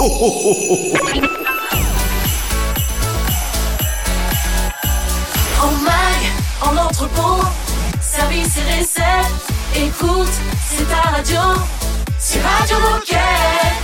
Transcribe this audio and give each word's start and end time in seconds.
En 0.00 0.04
mag, 5.82 6.20
en 6.62 6.76
entrepôt, 6.76 7.42
service 8.00 8.58
et 8.58 8.78
recette. 8.78 9.02
Écoute, 9.74 10.28
c'est 10.70 10.88
ta 10.88 11.10
radio. 11.10 11.40
C'est 12.20 12.40
Radio 12.40 12.76
Moquette. 12.78 13.18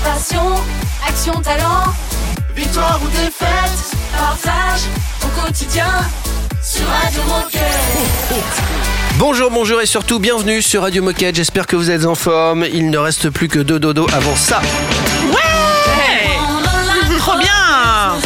Passion, 0.05 0.55
action, 1.09 1.33
talent. 1.43 1.93
Victoire 2.55 3.01
ou 3.05 3.09
défaite, 3.09 3.97
partage 4.17 4.83
au 5.25 5.41
quotidien 5.41 5.91
sur 6.63 6.87
Radio 6.87 7.23
Moquette. 7.25 8.63
Bonjour, 9.19 9.51
bonjour 9.51 9.81
et 9.81 9.87
surtout 9.87 10.21
bienvenue 10.21 10.63
sur 10.63 10.83
Radio 10.83 11.03
Moquette. 11.03 11.35
J'espère 11.35 11.67
que 11.67 11.75
vous 11.75 11.91
êtes 11.91 12.05
en 12.05 12.15
forme. 12.15 12.65
Il 12.73 12.91
ne 12.91 12.99
reste 12.99 13.31
plus 13.31 13.49
que 13.49 13.59
deux 13.59 13.81
dodos 13.81 14.07
avant 14.13 14.37
ça. 14.37 14.61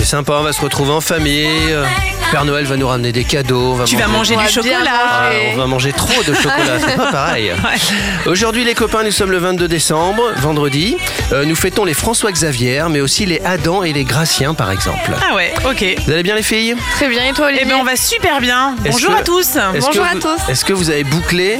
Sympa, 0.09 0.35
on 0.39 0.43
va 0.43 0.53
se 0.53 0.61
retrouver 0.61 0.91
en 0.93 1.01
famille. 1.01 1.47
Euh, 1.71 1.85
Père 2.31 2.45
Noël 2.45 2.65
va 2.67 2.77
nous 2.77 2.89
ramener 2.89 3.13
des 3.13 3.25
cadeaux. 3.25 3.73
on 3.73 3.75
va 3.75 3.85
Tu 3.85 3.97
vas 3.97 4.07
manger 4.07 4.35
du 4.37 4.41
bien 4.43 4.49
chocolat 4.51 4.77
Ah, 5.11 5.31
on 5.55 5.57
va 5.57 5.67
manger 5.67 5.93
trop 5.93 6.23
de 6.23 6.35
chocolat, 6.35 6.79
c'est 6.87 6.97
pas 6.97 7.11
pareil. 7.13 7.53
Aujourd'hui 8.27 8.65
les 8.65 8.75
copains, 8.75 9.03
nous 9.03 9.11
sommes 9.11 9.31
le 9.31 9.39
22 9.39 9.67
décembre, 9.69 10.23
vendredi. 10.39 10.97
Euh, 11.33 11.45
nous 11.45 11.55
fêtons 11.57 11.85
les 11.85 11.95
François 11.95 12.31
Xavier, 12.33 12.85
mais 12.91 13.01
aussi 13.01 13.25
les 13.27 13.41
Adam 13.45 13.83
et 13.83 13.93
les 13.93 14.05
Graciens 14.05 14.55
par 14.55 14.71
exemple. 14.71 15.11
Ah 15.31 15.35
ouais, 15.35 15.53
ok. 15.65 15.85
Vous 16.07 16.13
allez 16.13 16.23
bien 16.23 16.35
les 16.35 16.43
filles? 16.43 16.75
Très 16.97 17.09
bien, 17.09 17.25
et 17.25 17.33
toi, 17.33 17.47
Eh 17.51 17.55
Olivier 17.55 17.67
ben 17.73 17.79
on 17.81 17.85
va 17.85 17.97
super 17.97 18.41
bien. 18.41 18.75
Bonjour 18.91 19.15
que- 19.15 19.21
à 19.21 19.23
tous. 19.23 19.41
Est-ce 19.57 19.87
Bonjour 19.87 20.05
que 20.05 20.09
à 20.11 20.15
vous- 20.15 20.21
tous. 20.21 20.51
Est-ce 20.51 20.65
que 20.65 20.73
vous 20.73 20.91
avez 20.91 21.05
bouclé 21.05 21.59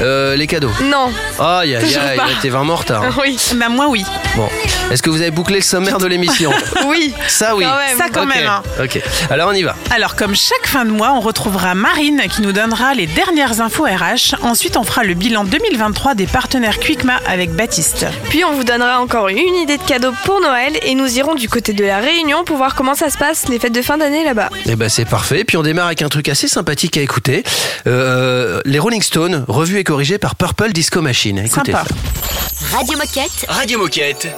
euh, 0.00 0.34
les 0.36 0.46
cadeaux? 0.46 0.72
Non, 0.84 1.10
Aïe 1.38 1.76
aïe 1.76 1.96
aïe, 1.96 2.20
t'es 2.40 2.48
vraiment 2.48 2.74
en 2.74 2.76
retard. 2.76 3.02
hein. 3.02 3.10
oui, 3.22 3.38
Bah 3.56 3.68
moi 3.68 3.86
oui. 3.88 4.04
Bon, 4.36 4.48
est-ce 4.90 5.02
que 5.02 5.10
vous 5.10 5.20
avez 5.20 5.30
bouclé 5.30 5.56
le 5.56 5.62
sommaire 5.62 5.98
de 5.98 6.06
l'émission 6.06 6.50
oui. 6.86 7.12
Ça 7.28 7.54
oui. 7.56 7.64
Quand 7.64 7.76
même. 7.76 7.98
Ça 7.98 8.04
quand 8.12 8.22
Ok, 8.22 8.28
même. 8.34 8.46
hein. 8.46 8.62
Ok, 8.82 9.00
alors 9.30 9.48
on 9.50 9.52
y 9.52 9.62
va. 9.62 9.74
Alors 9.90 10.16
comme 10.16 10.34
chaque 10.34 10.66
fin 10.66 10.84
de 10.84 10.90
mois, 10.90 11.12
on 11.12 11.20
retrouvera 11.20 11.74
Marine 11.74 12.22
qui 12.30 12.42
nous 12.42 12.52
donnera 12.52 12.94
les 12.94 13.06
dernières 13.06 13.60
infos 13.60 13.84
RH. 13.84 14.36
Ensuite, 14.42 14.76
on 14.76 14.84
fera 14.84 15.02
le 15.04 15.14
bilan 15.14 15.44
2023 15.44 16.14
des 16.14 16.26
partenaires 16.26 16.78
Quickma 16.78 17.20
avec 17.26 17.50
Baptiste. 17.52 18.06
Puis 18.28 18.44
on 18.44 18.52
vous 18.52 18.64
donnera 18.64 19.00
encore 19.00 19.28
une 19.28 19.54
idée 19.56 19.76
de 19.76 19.82
cadeau 19.82 20.12
pour 20.24 20.40
Noël 20.40 20.78
et 20.82 20.94
nous 20.94 21.18
irons 21.18 21.34
du 21.34 21.48
côté 21.48 21.72
de 21.72 21.84
la 21.84 21.98
Réunion 21.98 22.44
pour 22.44 22.56
voir 22.56 22.74
comment 22.74 22.94
ça 22.94 23.10
se 23.10 23.18
passe 23.18 23.48
les 23.48 23.58
fêtes 23.58 23.72
de 23.74 23.82
fin 23.82 23.98
d'année 23.98 24.24
là-bas. 24.24 24.50
Eh 24.66 24.76
ben 24.76 24.88
c'est 24.88 25.04
parfait. 25.04 25.44
Puis 25.44 25.56
on 25.56 25.62
démarre 25.62 25.86
avec 25.86 26.02
un 26.02 26.08
truc 26.08 26.28
assez 26.28 26.48
sympathique 26.48 26.96
à 26.96 27.00
écouter. 27.00 27.42
Euh, 27.86 28.60
les 28.64 28.78
Rolling 28.78 29.02
Stones, 29.02 29.44
revus 29.48 29.78
et 29.78 29.84
corrigés 29.84 30.18
par 30.18 30.36
Purple 30.36 30.72
Disco 30.72 31.00
Machine. 31.02 31.38
Écoutez 31.38 31.72
Sympa. 31.72 31.84
ça. 31.88 32.76
Radio 32.76 32.96
Moquette. 32.98 33.46
Radio 33.48 33.78
Moquette. 33.78 34.28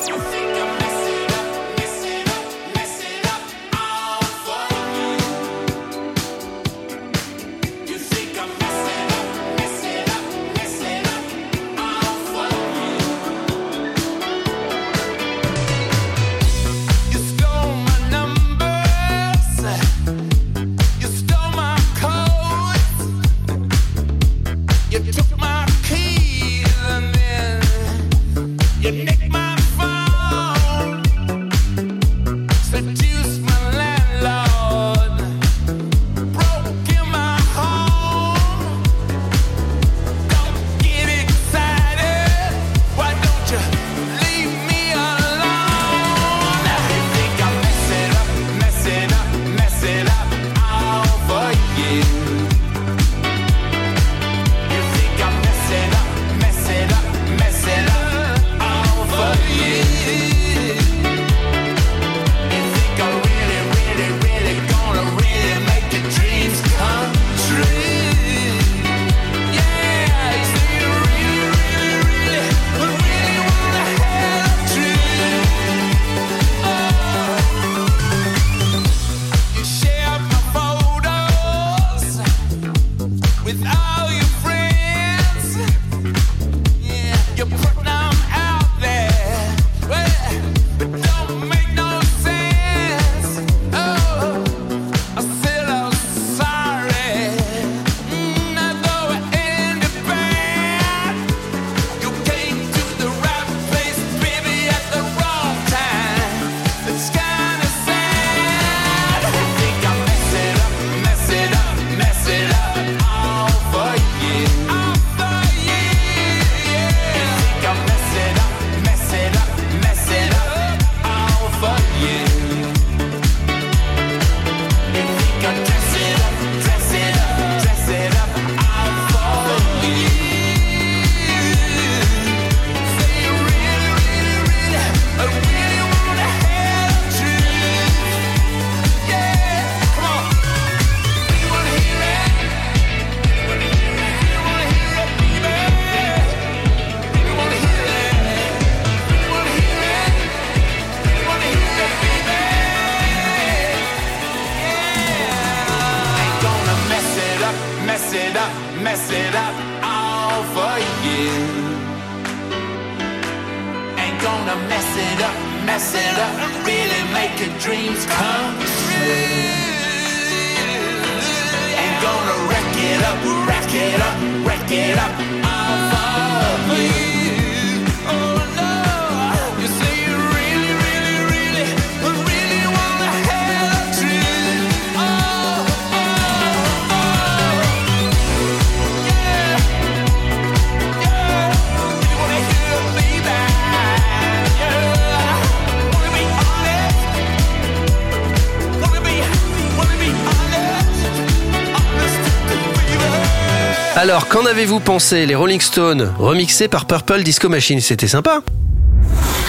Alors, 204.30 204.42
qu'en 204.44 204.46
avez-vous 204.50 204.80
pensé 204.80 205.26
Les 205.26 205.34
Rolling 205.34 205.60
Stones, 205.60 206.12
remixés 206.18 206.68
par 206.68 206.86
Purple 206.86 207.22
Disco 207.22 207.48
Machine, 207.48 207.80
c'était 207.80 208.08
sympa 208.08 208.40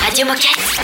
Radio 0.06 0.26
Moquette. 0.26 0.82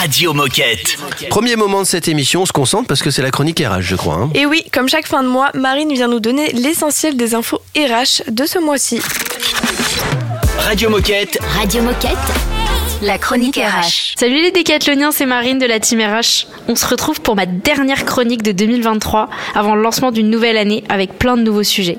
Radio 0.00 0.32
Moquette. 0.32 0.96
Premier 1.30 1.56
moment 1.56 1.82
de 1.82 1.86
cette 1.86 2.08
émission, 2.08 2.42
on 2.42 2.46
se 2.46 2.52
concentre 2.52 2.86
parce 2.86 3.02
que 3.02 3.10
c'est 3.10 3.22
la 3.22 3.30
chronique 3.30 3.60
RH, 3.60 3.80
je 3.80 3.96
crois. 3.96 4.14
hein. 4.16 4.30
Et 4.34 4.46
oui, 4.46 4.64
comme 4.72 4.88
chaque 4.88 5.06
fin 5.06 5.22
de 5.22 5.28
mois, 5.28 5.50
Marine 5.54 5.92
vient 5.92 6.08
nous 6.08 6.20
donner 6.20 6.52
l'essentiel 6.52 7.16
des 7.16 7.34
infos 7.34 7.60
RH 7.76 8.30
de 8.30 8.46
ce 8.46 8.58
mois-ci. 8.58 9.00
Radio 10.60 10.88
Moquette. 10.90 11.38
Radio 11.56 11.82
Moquette. 11.82 12.16
La 13.02 13.18
chronique 13.18 13.56
RH. 13.56 14.14
Salut 14.18 14.40
les 14.40 14.50
décathloniens, 14.52 15.12
c'est 15.12 15.26
Marine 15.26 15.58
de 15.58 15.66
la 15.66 15.78
Team 15.80 16.00
RH. 16.00 16.46
On 16.68 16.76
se 16.76 16.86
retrouve 16.86 17.20
pour 17.20 17.36
ma 17.36 17.44
dernière 17.44 18.06
chronique 18.06 18.42
de 18.42 18.52
2023 18.52 19.28
avant 19.54 19.74
le 19.74 19.82
lancement 19.82 20.10
d'une 20.12 20.30
nouvelle 20.30 20.56
année 20.56 20.84
avec 20.88 21.18
plein 21.18 21.36
de 21.36 21.42
nouveaux 21.42 21.64
sujets. 21.64 21.98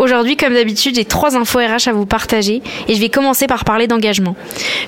Aujourd'hui, 0.00 0.34
comme 0.38 0.54
d'habitude, 0.54 0.94
j'ai 0.94 1.04
trois 1.04 1.36
infos 1.36 1.58
RH 1.58 1.88
à 1.88 1.92
vous 1.92 2.06
partager 2.06 2.62
et 2.88 2.94
je 2.94 3.00
vais 3.02 3.10
commencer 3.10 3.46
par 3.46 3.66
parler 3.66 3.86
d'engagement. 3.86 4.34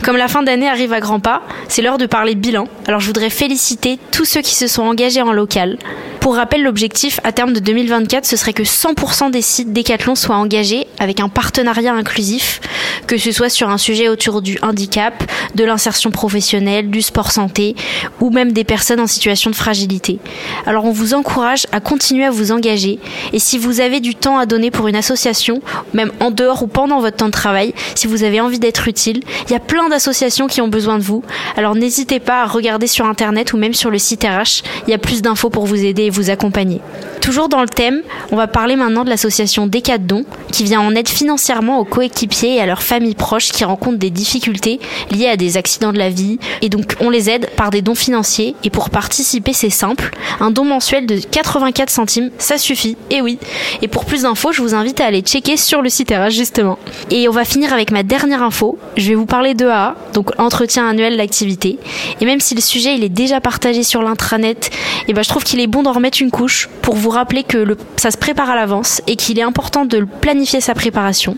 Comme 0.03 0.17
la 0.17 0.26
fin 0.26 0.43
d'année 0.43 0.70
arrive 0.70 0.94
à 0.94 1.00
grands 1.00 1.20
pas, 1.20 1.43
c'est 1.69 1.82
l'heure 1.82 1.99
de 1.99 2.06
parler 2.06 2.35
bilan. 2.35 2.67
Alors 2.88 3.00
je 3.00 3.09
voudrais 3.09 3.29
féliciter 3.29 3.99
tous 4.11 4.25
ceux 4.25 4.41
qui 4.41 4.55
se 4.55 4.67
sont 4.67 4.85
engagés 4.85 5.20
en 5.20 5.32
local. 5.32 5.76
Pour 6.20 6.37
rappel, 6.37 6.62
l'objectif 6.62 7.20
à 7.25 7.32
terme 7.32 7.53
de 7.53 7.61
2024, 7.61 8.25
ce 8.25 8.38
serait 8.38 8.55
que 8.55 8.62
100% 8.62 9.31
des 9.31 9.43
sites 9.43 9.75
Decathlon 9.75 10.14
soient 10.14 10.37
engagés 10.37 10.87
avec 10.99 11.20
un 11.20 11.29
partenariat 11.29 11.93
inclusif, 11.93 12.62
que 13.06 13.19
ce 13.19 13.32
soit 13.32 13.49
sur 13.49 13.69
un 13.69 13.78
sujet 13.78 14.08
autour 14.08 14.43
du 14.43 14.58
handicap, 14.62 15.22
de 15.54 15.64
l'insertion 15.64 16.10
professionnelle, 16.10 16.90
du 16.90 17.02
sport 17.02 17.31
santé 17.31 17.75
ou 18.20 18.31
même 18.31 18.52
des 18.52 18.64
personnes 18.64 19.00
en 19.00 19.06
situation 19.06 19.50
de 19.50 19.56
fragilité. 19.56 20.19
Alors 20.66 20.84
on 20.84 20.93
vous 20.93 21.14
encourage 21.14 21.66
à 21.72 21.81
continuer 21.81 22.25
à 22.25 22.31
vous 22.31 22.52
engager 22.52 22.99
et 23.32 23.38
si 23.38 23.58
vous 23.58 23.81
avez 23.81 24.00
du 24.00 24.14
temps 24.14 24.38
à 24.38 24.46
donner 24.46 24.70
pour 24.70 24.88
une 24.88 24.96
association, 24.96 25.60
même 25.94 26.12
en 26.20 26.31
dehors 26.31 26.62
ou 26.62 26.66
pendant 26.66 27.00
votre 27.00 27.16
temps 27.16 27.26
de 27.26 27.32
travail, 27.32 27.75
si 27.94 28.06
vous 28.06 28.25
avez 28.25 28.40
envie 28.40 28.58
d'être 28.58 28.88
utile, 28.88 29.20
il 29.46 29.52
y 29.52 29.56
a 29.56 29.60
plein 29.60 29.88
d'associations 29.88 30.46
qui 30.46 30.60
ont 30.60 30.69
besoin 30.69 30.99
de 30.99 31.02
vous. 31.02 31.22
Alors 31.56 31.75
n'hésitez 31.75 32.20
pas 32.20 32.43
à 32.43 32.46
regarder 32.46 32.87
sur 32.87 33.06
internet 33.06 33.52
ou 33.52 33.56
même 33.56 33.75
sur 33.75 33.90
le 33.90 33.99
site 33.99 34.25
RH, 34.25 34.62
il 34.87 34.90
y 34.90 34.94
a 34.94 34.99
plus 34.99 35.22
d'infos 35.22 35.50
pour 35.50 35.66
vous 35.66 35.84
aider 35.84 36.04
et 36.04 36.10
vous 36.10 36.31
accompagner. 36.31 36.81
Toujours 37.22 37.48
dans 37.48 37.60
le 37.62 37.69
thème, 37.69 38.02
on 38.32 38.36
va 38.36 38.48
parler 38.48 38.74
maintenant 38.74 39.04
de 39.04 39.08
l'association 39.08 39.69
Decathlon 39.69 40.24
qui 40.50 40.64
vient 40.64 40.80
en 40.80 40.92
aide 40.96 41.08
financièrement 41.08 41.78
aux 41.78 41.84
coéquipiers 41.84 42.56
et 42.56 42.60
à 42.60 42.66
leurs 42.66 42.82
familles 42.82 43.14
proches 43.14 43.52
qui 43.52 43.62
rencontrent 43.62 43.98
des 43.98 44.10
difficultés 44.10 44.80
liées 45.12 45.28
à 45.28 45.36
des 45.36 45.56
accidents 45.56 45.92
de 45.92 45.98
la 45.98 46.10
vie 46.10 46.40
et 46.62 46.69
donc 46.69 46.96
on 46.98 47.10
les 47.10 47.30
aide 47.30 47.48
par 47.56 47.70
des 47.70 47.80
dons 47.80 47.94
financiers 47.94 48.56
et 48.64 48.70
pour 48.70 48.90
participer 48.90 49.52
c'est 49.52 49.70
simple, 49.70 50.10
un 50.40 50.50
don 50.50 50.64
mensuel 50.64 51.06
de 51.06 51.16
84 51.16 51.90
centimes, 51.90 52.30
ça 52.38 52.58
suffit. 52.58 52.96
Et 53.10 53.20
oui. 53.20 53.38
Et 53.82 53.88
pour 53.88 54.04
plus 54.04 54.22
d'infos, 54.22 54.50
je 54.50 54.60
vous 54.60 54.75
invite 54.75 55.00
à 55.00 55.06
aller 55.06 55.20
checker 55.20 55.56
sur 55.56 55.80
le 55.80 55.90
site 55.90 56.10
RH 56.10 56.30
justement. 56.30 56.76
Et 57.10 57.28
on 57.28 57.32
va 57.32 57.44
finir 57.44 57.72
avec 57.72 57.92
ma 57.92 58.02
dernière 58.02 58.42
info. 58.42 58.78
Je 58.96 59.08
vais 59.08 59.14
vous 59.14 59.26
parler 59.26 59.54
de 59.54 59.66
AA, 59.66 59.94
donc 60.12 60.30
entretien 60.40 60.88
annuel 60.88 61.16
d'activité. 61.16 61.78
Et 62.20 62.25
même 62.25 62.40
si 62.40 62.56
le 62.56 62.60
sujet 62.60 62.96
il 62.96 63.04
est 63.04 63.08
déjà 63.08 63.40
partagé 63.40 63.84
sur 63.84 64.02
l'intranet, 64.02 64.70
et 65.06 65.12
ben 65.12 65.22
je 65.22 65.28
trouve 65.28 65.44
qu'il 65.44 65.60
est 65.60 65.68
bon 65.68 65.84
d'en 65.84 65.92
remettre 65.92 66.20
une 66.20 66.32
couche 66.32 66.68
pour 66.82 66.96
vous 66.96 67.12
rappeler 67.12 67.44
que 67.44 67.59
le, 67.59 67.76
ça 67.97 68.11
se 68.11 68.17
prépare 68.17 68.50
à 68.50 68.56
l'avance 68.56 69.03
et 69.06 69.17
qu'il 69.17 69.38
est 69.38 69.43
important 69.43 69.85
de 69.85 70.06
planifier 70.20 70.61
sa 70.61 70.75
préparation. 70.75 71.37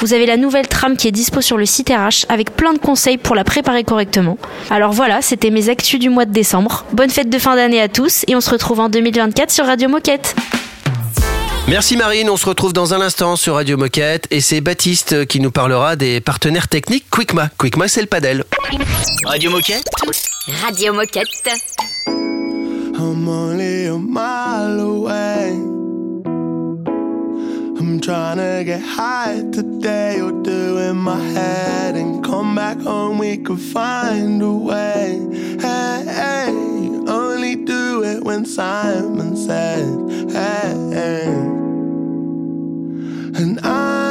Vous 0.00 0.14
avez 0.14 0.26
la 0.26 0.36
nouvelle 0.36 0.68
trame 0.68 0.96
qui 0.96 1.08
est 1.08 1.12
dispo 1.12 1.40
sur 1.40 1.56
le 1.56 1.66
site 1.66 1.90
RH 1.90 2.26
avec 2.28 2.56
plein 2.56 2.72
de 2.72 2.78
conseils 2.78 3.18
pour 3.18 3.34
la 3.34 3.44
préparer 3.44 3.84
correctement. 3.84 4.38
Alors 4.70 4.92
voilà, 4.92 5.22
c'était 5.22 5.50
mes 5.50 5.68
actus 5.68 5.98
du 6.00 6.10
mois 6.10 6.24
de 6.24 6.32
décembre. 6.32 6.84
Bonne 6.92 7.10
fête 7.10 7.30
de 7.30 7.38
fin 7.38 7.56
d'année 7.56 7.80
à 7.80 7.88
tous 7.88 8.24
et 8.26 8.36
on 8.36 8.40
se 8.40 8.50
retrouve 8.50 8.80
en 8.80 8.88
2024 8.88 9.50
sur 9.50 9.66
Radio 9.66 9.88
Moquette. 9.88 10.34
Merci 11.68 11.96
Marine, 11.96 12.28
on 12.30 12.36
se 12.36 12.46
retrouve 12.46 12.72
dans 12.72 12.94
un 12.94 13.00
instant 13.00 13.36
sur 13.36 13.54
Radio 13.54 13.76
Moquette 13.76 14.26
et 14.30 14.40
c'est 14.40 14.60
Baptiste 14.60 15.26
qui 15.26 15.38
nous 15.38 15.52
parlera 15.52 15.94
des 15.94 16.20
partenaires 16.20 16.66
techniques 16.66 17.04
Quickma. 17.10 17.50
Quickma, 17.58 17.86
c'est 17.86 18.00
le 18.00 18.08
padel. 18.08 18.44
Radio 19.24 19.50
Moquette. 19.50 19.84
Radio 20.64 20.92
Moquette. 20.92 21.28
I'm 23.00 23.26
only 23.26 23.86
a 23.86 23.96
mile 23.96 24.78
away. 24.78 25.52
I'm 27.78 27.98
trying 27.98 28.36
to 28.36 28.62
get 28.62 28.82
high 28.82 29.42
today. 29.52 30.16
You're 30.18 30.42
doing 30.42 30.98
my 30.98 31.18
head 31.18 31.96
and 31.96 32.22
come 32.22 32.54
back 32.54 32.78
home. 32.78 33.16
We 33.16 33.38
could 33.38 33.58
find 33.58 34.42
a 34.42 34.52
way. 34.52 35.18
Hey, 35.58 36.04
hey, 36.06 36.50
only 37.08 37.56
do 37.56 38.04
it 38.04 38.22
when 38.22 38.44
Simon 38.44 39.34
says, 39.34 39.88
hey, 40.34 40.74
hey. 40.92 41.24
And 43.40 43.58
I'm 43.60 44.09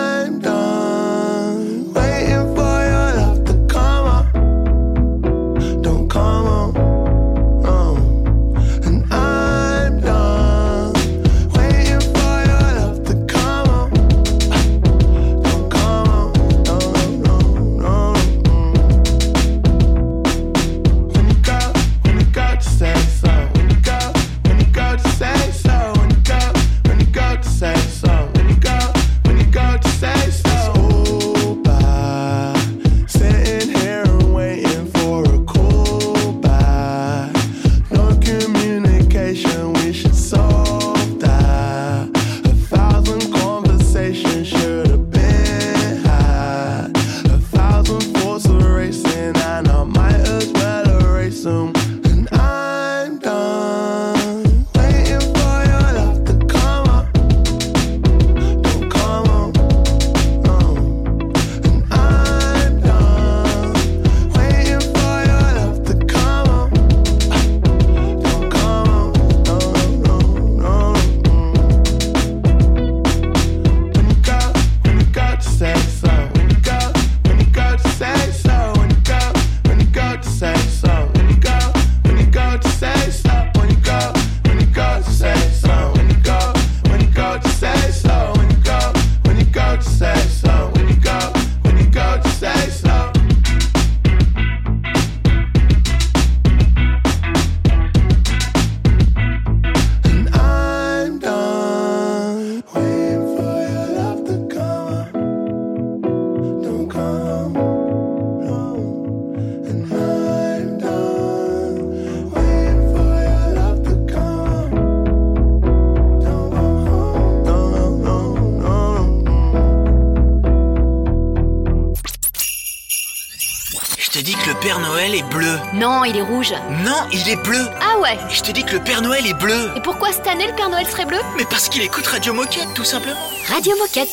Je 124.11 124.17
te 124.17 124.25
dis 124.25 124.33
que 124.33 124.49
le 124.49 124.55
Père 124.55 124.79
Noël 124.79 125.13
est 125.13 125.29
bleu. 125.29 125.55
Non, 125.75 126.03
il 126.03 126.17
est 126.17 126.23
rouge. 126.23 126.51
Non, 126.83 127.07
il 127.13 127.29
est 127.29 127.35
bleu. 127.43 127.63
Ah 127.79 127.99
ouais 127.99 128.17
Je 128.29 128.41
te 128.41 128.51
dis 128.51 128.63
que 128.63 128.73
le 128.73 128.83
Père 128.83 129.03
Noël 129.03 129.23
est 129.27 129.35
bleu. 129.35 129.69
Et 129.75 129.81
pourquoi 129.81 130.11
cette 130.11 130.25
année 130.25 130.47
le 130.47 130.53
Père 130.53 130.69
Noël 130.69 130.87
serait 130.87 131.05
bleu? 131.05 131.19
Mais 131.37 131.45
parce 131.45 131.69
qu'il 131.69 131.83
écoute 131.83 132.07
Radio 132.07 132.33
Moquette, 132.33 132.73
tout 132.73 132.83
simplement. 132.83 133.19
Radio 133.47 133.75
Moquette. 133.77 134.09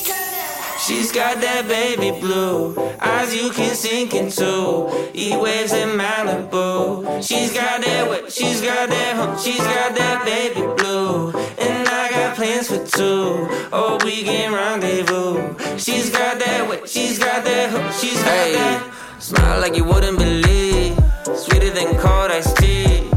She's 0.79 1.11
got 1.13 1.41
that 1.41 1.67
baby 1.67 2.11
blue 2.21 2.77
eyes 3.01 3.35
you 3.35 3.49
can 3.51 3.75
sink 3.75 4.13
into. 4.13 4.89
He 5.15 5.35
waves 5.35 5.73
in 5.73 5.97
Malibu. 5.97 7.23
She's 7.23 7.55
got 7.55 7.81
that 7.81 8.07
what? 8.07 8.31
She's 8.31 8.61
got 8.61 8.91
that. 8.91 9.41
She's 9.41 9.57
got 9.57 9.97
that 9.97 10.27
baby 10.27 10.61
blue. 10.77 11.31
And 11.59 11.89
I 11.89 12.11
got 12.11 12.37
plans 12.37 12.69
for 12.69 12.85
two. 12.85 13.49
Oh, 13.73 13.97
we 14.05 14.25
can 14.25 14.53
rendezvous. 14.53 15.57
She's 15.79 16.11
got 16.11 16.39
that 16.39 16.69
what? 16.69 16.87
She's 16.87 17.19
got 17.19 17.43
that. 17.45 17.95
She's 17.99 18.23
got 18.23 18.53
that 18.53 18.96
smile 19.27 19.61
like 19.61 19.77
you 19.77 19.83
wouldn't 19.83 20.19
believe. 20.19 20.97
Sweeter 21.35 21.71
than 21.71 21.89
cold 21.99 22.31
iced 22.31 22.57
tea. 22.59 23.11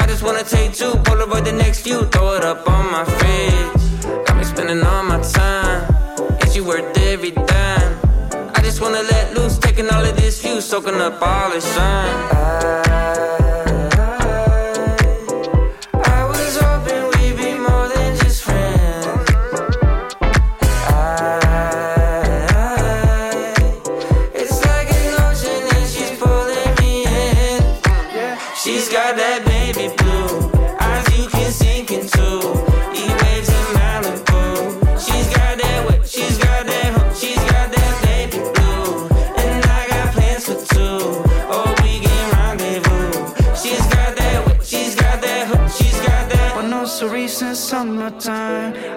I 0.00 0.06
just 0.06 0.22
wanna 0.22 0.42
take 0.42 0.72
two, 0.72 0.92
Polaroid 1.06 1.44
the 1.44 1.52
next 1.52 1.80
few, 1.82 1.98
throw 2.12 2.34
it 2.36 2.44
up 2.44 2.66
on 2.66 2.84
my 2.90 3.04
fridge. 3.04 4.26
Got 4.26 4.36
me 4.38 4.44
spending 4.44 4.82
all 4.82 5.04
my 5.04 5.20
time, 5.20 5.80
and 6.40 6.50
she 6.50 6.60
worth 6.62 6.96
every 7.10 7.32
dime. 7.32 7.92
I 8.56 8.60
just 8.62 8.80
wanna 8.80 9.02
let 9.02 9.34
loose, 9.36 9.58
taking 9.58 9.88
all 9.90 10.04
of 10.10 10.16
this 10.16 10.40
view, 10.40 10.62
soaking 10.62 10.98
up 11.06 11.20
all 11.20 11.50
the 11.50 11.60
shine. 11.60 12.16
I 12.32 13.39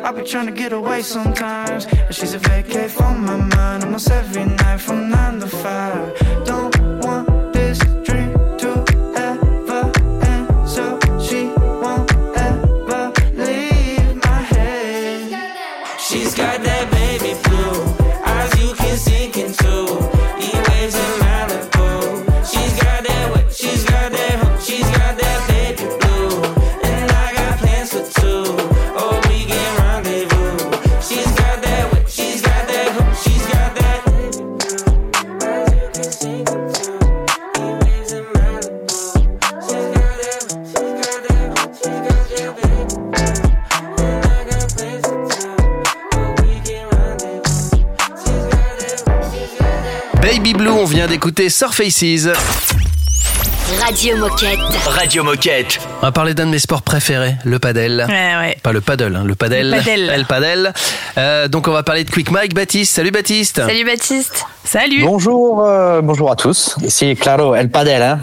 I 0.03 0.11
be 0.11 0.23
trying 0.23 0.47
to 0.47 0.51
get 0.51 0.73
away 0.73 1.01
sometimes. 1.01 1.85
And 1.85 2.13
she's 2.13 2.33
a 2.33 2.39
vacate 2.39 2.91
from 2.91 3.25
my 3.25 3.37
mind 3.37 3.85
almost 3.85 4.11
every 4.11 4.43
night 4.43 4.81
from 4.81 5.09
nine 5.09 5.39
to 5.39 5.47
five. 5.47 6.45
Don't 6.45 6.72
Surfaces. 51.49 52.29
Radio 53.79 54.17
Moquette. 54.17 54.59
Radio 54.85 55.23
Moquette. 55.23 55.79
On 56.01 56.05
va 56.05 56.11
parler 56.11 56.33
d'un 56.33 56.45
de 56.45 56.51
mes 56.51 56.59
sports 56.59 56.81
préférés, 56.81 57.35
le 57.43 57.59
padel. 57.59 58.05
Ouais, 58.07 58.35
ouais. 58.37 58.57
Pas 58.61 58.71
le 58.71 58.81
paddle, 58.81 59.15
hein, 59.15 59.23
le 59.25 59.35
padel. 59.35 59.71
Le 59.71 59.77
padel. 59.77 60.13
Le 60.17 60.25
padel. 60.25 60.73
Euh, 61.17 61.47
donc 61.47 61.67
on 61.67 61.71
va 61.71 61.83
parler 61.83 62.03
de 62.03 62.11
Quick 62.11 62.29
Mike 62.31 62.53
Baptiste. 62.53 62.93
Salut 62.93 63.11
Baptiste. 63.11 63.57
Salut 63.65 63.85
Baptiste. 63.85 64.45
Salut. 64.63 65.03
Bonjour, 65.03 65.65
euh, 65.65 66.01
bonjour 66.01 66.31
à 66.31 66.35
tous. 66.35 66.75
Ici 66.83 67.15
Claro 67.15 67.55
El 67.55 67.69
Padel. 67.69 68.01
Hein. 68.01 68.19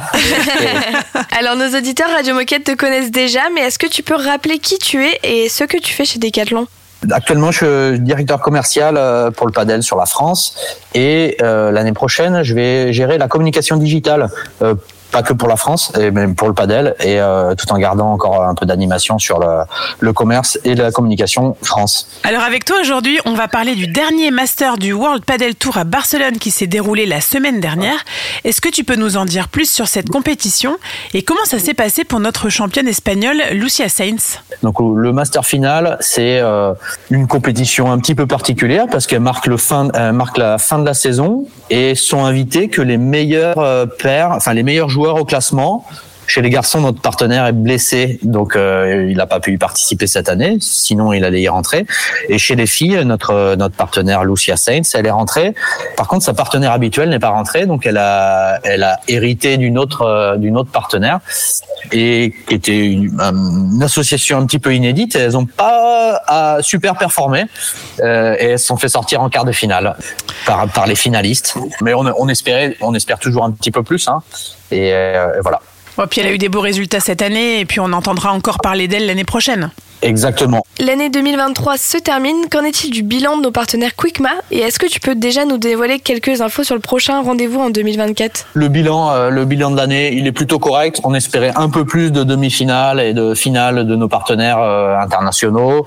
Alors 1.38 1.56
nos 1.56 1.76
auditeurs 1.76 2.10
Radio 2.10 2.34
Moquette 2.34 2.64
te 2.64 2.74
connaissent 2.74 3.10
déjà, 3.10 3.42
mais 3.54 3.62
est-ce 3.62 3.78
que 3.78 3.86
tu 3.86 4.02
peux 4.02 4.16
rappeler 4.16 4.58
qui 4.58 4.78
tu 4.78 5.04
es 5.04 5.18
et 5.22 5.48
ce 5.48 5.64
que 5.64 5.78
tu 5.78 5.92
fais 5.92 6.04
chez 6.04 6.18
Decathlon? 6.18 6.66
Actuellement, 7.10 7.50
je 7.50 7.92
suis 7.92 8.00
directeur 8.00 8.40
commercial 8.40 8.96
euh, 8.96 9.30
pour 9.30 9.46
le 9.46 9.52
Padel 9.52 9.82
sur 9.82 9.96
la 9.96 10.06
France 10.06 10.54
et 10.94 11.36
euh, 11.40 11.70
l'année 11.70 11.92
prochaine, 11.92 12.42
je 12.42 12.54
vais 12.54 12.92
gérer 12.92 13.16
la 13.16 13.26
communication 13.26 13.76
digitale. 13.76 14.28
euh, 14.62 14.74
pas 15.10 15.22
que 15.22 15.32
pour 15.32 15.48
la 15.48 15.56
France, 15.56 15.92
et 15.98 16.10
même 16.10 16.34
pour 16.34 16.48
le 16.48 16.54
padel, 16.54 16.94
et 17.00 17.20
euh, 17.20 17.54
tout 17.54 17.70
en 17.72 17.78
gardant 17.78 18.12
encore 18.12 18.44
un 18.44 18.54
peu 18.54 18.66
d'animation 18.66 19.18
sur 19.18 19.38
le, 19.38 19.64
le 19.98 20.12
commerce 20.12 20.58
et 20.64 20.74
la 20.74 20.90
communication 20.92 21.56
France. 21.62 22.08
Alors 22.24 22.42
avec 22.42 22.64
toi 22.64 22.76
aujourd'hui, 22.80 23.18
on 23.24 23.34
va 23.34 23.48
parler 23.48 23.74
du 23.74 23.86
dernier 23.86 24.30
master 24.30 24.76
du 24.76 24.92
World 24.92 25.24
Padel 25.24 25.54
Tour 25.54 25.78
à 25.78 25.84
Barcelone 25.84 26.38
qui 26.38 26.50
s'est 26.50 26.66
déroulé 26.66 27.06
la 27.06 27.20
semaine 27.20 27.60
dernière. 27.60 28.04
Est-ce 28.44 28.60
que 28.60 28.68
tu 28.68 28.84
peux 28.84 28.96
nous 28.96 29.16
en 29.16 29.24
dire 29.24 29.48
plus 29.48 29.70
sur 29.70 29.88
cette 29.88 30.08
compétition 30.08 30.76
et 31.14 31.22
comment 31.22 31.44
ça 31.44 31.58
s'est 31.58 31.74
passé 31.74 32.04
pour 32.04 32.20
notre 32.20 32.48
championne 32.48 32.88
espagnole 32.88 33.38
Lucia 33.52 33.88
Sainz? 33.88 34.38
Donc 34.62 34.76
le 34.80 35.12
master 35.12 35.44
final, 35.44 35.96
c'est 36.00 36.38
euh, 36.40 36.72
une 37.10 37.26
compétition 37.26 37.90
un 37.90 37.98
petit 37.98 38.14
peu 38.14 38.26
particulière 38.26 38.86
parce 38.90 39.06
qu'elle 39.06 39.20
marque 39.20 39.46
le 39.46 39.56
fin, 39.56 39.88
elle 39.94 40.12
marque 40.12 40.38
la 40.38 40.58
fin 40.58 40.78
de 40.78 40.84
la 40.84 40.94
saison 40.94 41.46
et 41.70 41.94
sont 41.94 42.24
invités 42.24 42.68
que 42.68 42.82
les 42.82 42.98
meilleurs 42.98 43.58
euh, 43.58 43.86
pairs, 43.86 44.32
enfin 44.32 44.52
les 44.52 44.62
meilleurs 44.62 44.88
joueurs 44.88 44.99
au 45.08 45.24
classement. 45.24 45.84
Chez 46.32 46.42
les 46.42 46.50
garçons, 46.50 46.80
notre 46.80 47.00
partenaire 47.00 47.44
est 47.46 47.52
blessé, 47.52 48.20
donc 48.22 48.54
euh, 48.54 49.08
il 49.10 49.16
n'a 49.16 49.26
pas 49.26 49.40
pu 49.40 49.54
y 49.54 49.58
participer 49.58 50.06
cette 50.06 50.28
année. 50.28 50.58
Sinon, 50.60 51.12
il 51.12 51.24
allait 51.24 51.40
y 51.40 51.48
rentrer. 51.48 51.86
Et 52.28 52.38
chez 52.38 52.54
les 52.54 52.68
filles, 52.68 53.04
notre 53.04 53.56
notre 53.56 53.74
partenaire 53.74 54.22
Lucia 54.22 54.56
Saints, 54.56 54.82
elle 54.94 55.06
est 55.06 55.10
rentrée. 55.10 55.54
Par 55.96 56.06
contre, 56.06 56.24
sa 56.24 56.32
partenaire 56.32 56.70
habituelle 56.70 57.08
n'est 57.08 57.18
pas 57.18 57.30
rentrée, 57.30 57.66
donc 57.66 57.84
elle 57.84 57.96
a 57.96 58.60
elle 58.62 58.84
a 58.84 59.00
hérité 59.08 59.56
d'une 59.56 59.76
autre 59.76 60.02
euh, 60.02 60.36
d'une 60.36 60.56
autre 60.56 60.70
partenaire 60.70 61.18
et 61.90 62.32
qui 62.46 62.54
était 62.54 62.78
une, 62.78 63.20
une 63.20 63.82
association 63.82 64.38
un 64.38 64.46
petit 64.46 64.60
peu 64.60 64.72
inédite. 64.72 65.16
Elles 65.16 65.32
n'ont 65.32 65.46
pas 65.46 66.22
euh, 66.30 66.62
super 66.62 66.96
performé 66.96 67.46
euh, 68.04 68.36
et 68.38 68.50
elles 68.50 68.60
se 68.60 68.66
sont 68.66 68.76
fait 68.76 68.88
sortir 68.88 69.20
en 69.20 69.30
quart 69.30 69.44
de 69.44 69.50
finale 69.50 69.96
par 70.46 70.68
par 70.68 70.86
les 70.86 70.94
finalistes. 70.94 71.56
Mais 71.82 71.92
on, 71.92 72.06
on 72.16 72.28
espérait 72.28 72.76
on 72.82 72.94
espère 72.94 73.18
toujours 73.18 73.44
un 73.44 73.50
petit 73.50 73.72
peu 73.72 73.82
plus. 73.82 74.06
Hein. 74.06 74.22
Et, 74.70 74.92
euh, 74.92 75.36
et 75.36 75.40
voilà. 75.40 75.60
Oh, 76.02 76.06
puis 76.08 76.22
elle 76.22 76.28
a 76.28 76.32
eu 76.32 76.38
des 76.38 76.48
beaux 76.48 76.62
résultats 76.62 77.00
cette 77.00 77.20
année 77.20 77.60
et 77.60 77.66
puis 77.66 77.78
on 77.78 77.92
entendra 77.92 78.32
encore 78.32 78.58
parler 78.58 78.88
d'elle 78.88 79.06
l'année 79.06 79.24
prochaine. 79.24 79.70
Exactement. 80.02 80.62
L'année 80.78 81.10
2023 81.10 81.76
se 81.76 81.98
termine. 81.98 82.36
Qu'en 82.50 82.64
est-il 82.64 82.90
du 82.90 83.02
bilan 83.02 83.36
de 83.36 83.42
nos 83.42 83.50
partenaires 83.50 83.94
Quickma 83.96 84.30
Et 84.50 84.58
est-ce 84.60 84.78
que 84.78 84.86
tu 84.86 84.98
peux 85.00 85.14
déjà 85.14 85.44
nous 85.44 85.58
dévoiler 85.58 85.98
quelques 85.98 86.40
infos 86.40 86.64
sur 86.64 86.74
le 86.74 86.80
prochain 86.80 87.22
rendez-vous 87.22 87.60
en 87.60 87.70
2024 87.70 88.46
Le 88.54 88.68
bilan, 88.68 89.10
euh, 89.10 89.30
le 89.30 89.44
bilan 89.44 89.70
de 89.70 89.76
l'année, 89.76 90.14
il 90.14 90.26
est 90.26 90.32
plutôt 90.32 90.58
correct. 90.58 91.00
On 91.04 91.14
espérait 91.14 91.52
un 91.56 91.68
peu 91.68 91.84
plus 91.84 92.10
de 92.10 92.24
demi-finales 92.24 93.00
et 93.00 93.12
de 93.12 93.34
finales 93.34 93.86
de 93.86 93.96
nos 93.96 94.08
partenaires 94.08 94.58
euh, 94.58 94.96
internationaux. 94.98 95.86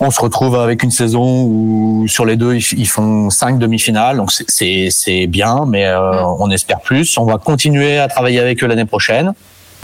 On 0.00 0.10
se 0.10 0.20
retrouve 0.20 0.56
avec 0.56 0.82
une 0.82 0.90
saison 0.90 1.44
où 1.44 2.06
sur 2.08 2.24
les 2.24 2.36
deux, 2.36 2.56
ils, 2.56 2.88
font 2.88 3.30
cinq 3.30 3.58
demi-finales, 3.58 4.16
donc 4.16 4.32
c'est- 4.32 5.26
bien, 5.28 5.64
mais 5.66 5.86
euh, 5.86 6.22
on 6.38 6.50
espère 6.50 6.80
plus. 6.80 7.16
On 7.18 7.24
va 7.24 7.38
continuer 7.38 7.98
à 7.98 8.08
travailler 8.08 8.40
avec 8.40 8.62
eux 8.62 8.66
l'année 8.66 8.84
prochaine. 8.84 9.32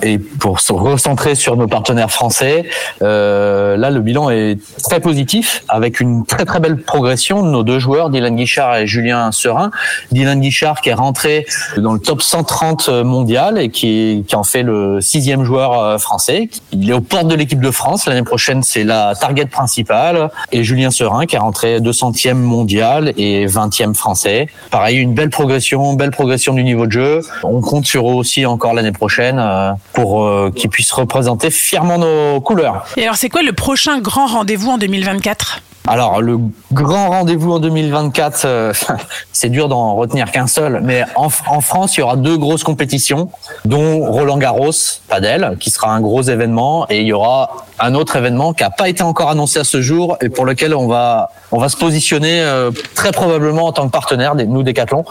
Et 0.03 0.19
pour 0.19 0.61
se 0.61 0.73
recentrer 0.73 1.35
sur 1.35 1.57
nos 1.57 1.67
partenaires 1.67 2.11
français, 2.11 2.65
euh, 3.03 3.77
là 3.77 3.91
le 3.91 4.01
bilan 4.01 4.31
est 4.31 4.59
très 4.83 5.01
positif 5.01 5.63
avec 5.69 6.01
une 6.01 6.25
très 6.25 6.45
très 6.45 6.61
belle 6.61 6.79
progression 6.79 7.43
de 7.43 7.49
nos 7.51 7.63
deux 7.63 7.79
joueurs, 7.79 8.11
Dylan 8.11 8.37
Guichard 8.37 8.77
et 8.77 8.87
Julien 8.87 9.33
Serin. 9.33 9.71
Dylan 10.11 10.41
Guichard 10.41 10.81
qui 10.81 10.89
est 10.89 10.95
rentré 10.95 11.47
dans 11.77 11.93
le 11.93 11.99
top 11.99 12.23
130 12.23 12.89
mondial 13.05 13.59
et 13.59 13.69
qui, 13.69 14.25
qui 14.27 14.37
en 14.37 14.45
fait 14.45 14.63
le 14.63 15.01
sixième 15.01 15.45
joueur 15.45 15.79
euh, 15.79 15.99
français. 15.99 16.49
Il 16.73 16.89
est 16.89 16.93
aux 16.95 17.01
portes 17.01 17.29
de 17.29 17.35
l'équipe 17.35 17.61
de 17.61 17.71
France. 17.71 18.07
L'année 18.07 18.23
prochaine 18.23 18.63
c'est 18.63 18.85
la 18.85 19.15
target 19.15 19.47
principale. 19.47 20.31
Et 20.53 20.65
Julien 20.65 20.91
Serin 20.91 21.27
qui 21.27 21.37
est 21.37 21.41
rentré 21.41 21.81
200e 21.81 22.35
mondial 22.35 23.13
et 23.17 23.47
20e 23.47 23.95
français. 23.95 24.47
Pareil, 24.71 24.99
une 24.99 25.15
belle 25.15 25.31
progression, 25.31 25.95
belle 25.95 26.11
progression 26.11 26.55
du 26.55 26.65
niveau 26.65 26.87
de 26.87 26.93
jeu. 26.93 27.21
On 27.43 27.61
compte 27.61 27.87
sur 27.87 28.09
eux 28.11 28.15
aussi 28.15 28.47
encore 28.47 28.75
l'année 28.75 28.93
prochaine 28.93 29.39
euh, 29.39 29.73
pour 29.93 30.25
euh, 30.25 30.51
qu'ils 30.55 30.71
puissent 30.71 30.93
représenter 30.93 31.51
fièrement 31.51 31.99
nos 31.99 32.41
couleurs. 32.41 32.85
Et 32.97 33.03
alors 33.05 33.17
c'est 33.17 33.29
quoi 33.29 33.43
le 33.43 33.53
prochain 33.53 34.01
grand 34.01 34.27
rendez-vous 34.27 34.71
en 34.71 34.79
2024 34.79 35.63
Alors, 35.89 36.21
le 36.21 36.39
grand 36.73 37.09
rendez-vous 37.09 37.53
en 37.53 37.59
2024, 37.59 38.43
euh, 38.45 38.73
c'est 39.33 39.49
dur 39.49 39.69
d'en 39.69 39.95
retenir 39.97 40.31
qu'un 40.31 40.47
seul, 40.47 40.81
mais 40.85 41.05
en, 41.17 41.29
en 41.47 41.61
France, 41.61 41.97
il 41.97 42.01
y 42.01 42.03
aura 42.03 42.17
deux 42.17 42.37
grosses 42.37 42.63
compétitions, 42.65 43.31
dont 43.65 44.05
Roland 44.05 44.37
Garros, 44.37 44.71
Padel, 45.09 45.57
qui 45.59 45.71
sera 45.71 45.89
un 45.93 46.01
gros 46.01 46.23
événement, 46.23 46.87
et 46.91 47.01
il 47.01 47.07
y 47.07 47.13
aura 47.13 47.65
un 47.81 47.95
autre 47.95 48.15
événement 48.17 48.53
qui 48.53 48.63
n'a 48.63 48.71
pas 48.71 48.91
été 48.91 49.03
encore 49.03 49.31
annoncé 49.31 49.59
à 49.59 49.65
ce 49.65 49.81
jour 49.81 50.19
et 50.21 50.29
pour 50.29 50.45
lequel 50.45 50.75
on 50.75 50.87
va 50.87 51.31
on 51.51 51.59
va 51.59 51.71
se 51.71 51.79
positionner 51.79 52.43
euh, 52.43 52.71
très 52.95 53.11
probablement 53.11 53.65
en 53.65 53.73
tant 53.73 53.87
que 53.87 53.91
partenaire, 53.93 54.35
des- 54.37 54.47
nous 54.47 54.63
Decathlon, 54.63 55.05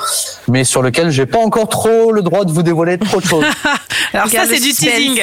mais 0.47 0.63
sur 0.63 0.83
lequel 0.83 1.09
j'ai 1.09 1.25
pas 1.25 1.39
encore 1.39 1.67
trop 1.67 2.11
le 2.11 2.21
droit 2.21 2.45
de 2.45 2.51
vous 2.51 2.61
dévoiler 2.63 2.99
trop 2.99 3.19
de 3.19 3.25
choses. 3.25 3.43
Alors 4.13 4.27
ça 4.27 4.45
c'est 4.45 4.59
du 4.59 4.71
teasing. 4.71 5.19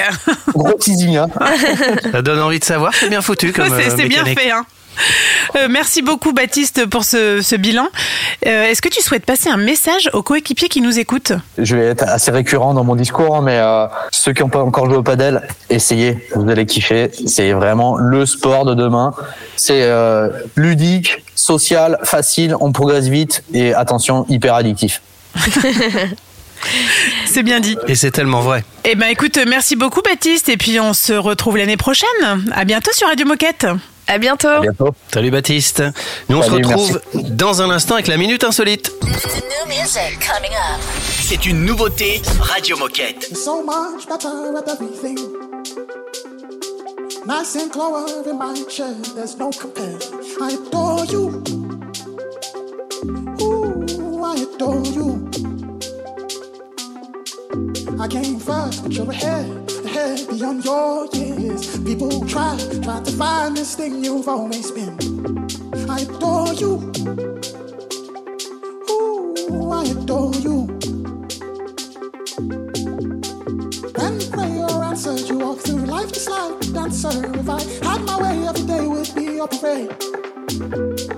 Gros 0.55 0.73
teasing, 0.75 1.17
hein. 1.19 1.29
Ça 2.12 2.21
donne 2.21 2.41
envie 2.43 2.59
de 2.59 2.65
savoir, 2.65 2.93
c'est 2.93 3.09
bien 3.09 3.21
foutu 3.23 3.53
comme 3.53 3.69
C'est 3.69 3.87
euh, 3.93 3.95
c'est 3.97 4.09
bien 4.09 4.25
mécanique. 4.25 4.41
fait. 4.41 4.50
Hein. 4.50 4.67
Euh, 5.55 5.69
merci 5.71 6.03
beaucoup 6.03 6.33
Baptiste 6.33 6.87
pour 6.87 7.05
ce, 7.05 7.41
ce 7.43 7.57
bilan. 7.57 7.88
Euh, 8.47 8.65
Est-ce 8.65 8.83
que 8.83 8.88
tu 8.88 9.00
souhaites 9.03 9.25
passer 9.25 9.49
un 9.49 9.57
message 9.57 10.11
aux 10.12 10.23
coéquipiers 10.23 10.69
qui 10.69 10.81
nous 10.81 10.99
écoutent 10.99 11.33
Je 11.59 11.76
vais 11.76 11.87
être 11.87 12.05
assez 12.05 12.31
récurrent 12.31 12.75
dans 12.75 12.85
mon 12.85 12.97
discours, 12.97 13.37
hein, 13.37 13.43
mais 13.43 13.59
euh, 13.59 13.87
ceux 14.11 14.33
qui 14.33 14.43
n'ont 14.43 14.49
pas 14.49 14.62
encore 14.62 14.87
joué 14.87 14.97
au 14.97 15.03
padel, 15.03 15.47
essayez, 15.71 16.29
vous 16.35 16.49
allez 16.50 16.67
kiffer. 16.67 17.11
C'est 17.26 17.53
vraiment 17.53 17.97
le 17.97 18.26
sport 18.26 18.65
de 18.65 18.75
demain. 18.75 19.12
C'est 19.57 19.83
euh, 19.83 20.29
ludique, 20.57 21.25
social, 21.35 21.99
facile, 22.03 22.55
on 22.61 22.73
progresse 22.73 23.09
vite 23.09 23.45
et 23.53 23.75
attention, 23.75 24.26
hyper 24.29 24.55
addictif. 24.55 25.03
C'est 27.26 27.43
bien 27.43 27.61
dit. 27.61 27.76
Et 27.87 27.95
c'est 27.95 28.11
tellement 28.11 28.41
vrai. 28.41 28.65
Eh 28.85 28.95
ben 28.95 29.09
écoute, 29.09 29.38
merci 29.47 29.76
beaucoup 29.76 30.00
Baptiste 30.03 30.49
et 30.49 30.57
puis 30.57 30.81
on 30.81 30.95
se 30.95 31.12
retrouve 31.12 31.59
l'année 31.59 31.76
prochaine. 31.76 32.09
À 32.53 32.65
bientôt 32.65 32.91
sur 32.95 33.07
Radio 33.09 33.26
Moquette. 33.26 33.67
À 34.09 34.19
bientôt. 34.19 34.49
À 34.49 34.61
bientôt. 34.61 34.95
Salut 35.13 35.31
Baptiste. 35.31 35.83
Nous 36.29 36.39
on 36.39 36.43
Salut, 36.43 36.65
se 36.65 36.69
retrouve 36.69 37.01
dans 37.31 37.63
un 37.63 37.71
instant 37.71 37.95
avec 37.95 38.07
la 38.07 38.17
minute 38.17 38.45
insolite. 38.45 38.93
C'est 41.21 41.47
une 41.47 41.65
nouveauté 41.65 42.23
Radio 42.41 42.77
Moquette. 42.77 43.37
so 43.37 43.63
much 43.65 44.07
better 44.09 44.53
with 44.53 44.69
everything. 44.69 45.19
Nice 47.27 47.57
and 47.57 47.71
clover 47.73 48.07
in 48.31 48.39
my 48.39 48.55
chair, 48.69 48.95
there's 49.17 49.37
no 49.37 49.51
compare. 49.51 49.99
I 50.41 50.55
adore 50.55 51.05
you. 51.07 51.43
Ooh, 53.43 54.23
I 54.23 54.37
adore 54.43 54.87
you. 54.87 55.29
I 57.99 58.09
came 58.09 58.38
first, 58.38 58.83
but 58.83 58.93
you're 58.93 59.11
ahead, 59.11 59.47
ahead 59.85 60.29
beyond 60.29 60.65
your 60.65 61.07
years. 61.12 61.79
People 61.79 62.26
try, 62.26 62.57
try 62.83 63.00
to 63.03 63.12
find 63.12 63.57
this 63.57 63.75
thing 63.75 64.03
you've 64.05 64.29
always 64.29 64.71
been. 64.71 64.97
I 65.88 66.00
adore 66.00 66.53
you. 66.55 66.93
Ooh, 68.91 69.71
I 69.71 69.85
adore 69.85 70.35
you. 70.35 70.69
And 73.99 74.29
pray 74.33 74.53
your 74.59 74.85
answered, 74.85 75.21
you 75.29 75.38
walk 75.38 75.59
through 75.61 75.87
life 75.87 76.12
just 76.12 76.29
like 76.29 76.62
a 76.62 76.67
dancer. 76.73 77.38
If 77.38 77.49
I 77.49 77.62
had 77.87 78.00
my 78.03 78.21
way, 78.23 78.47
every 78.49 78.67
day 78.67 78.87
would 78.87 79.15
be 79.15 79.38
a 79.38 79.47
parade. 79.47 81.15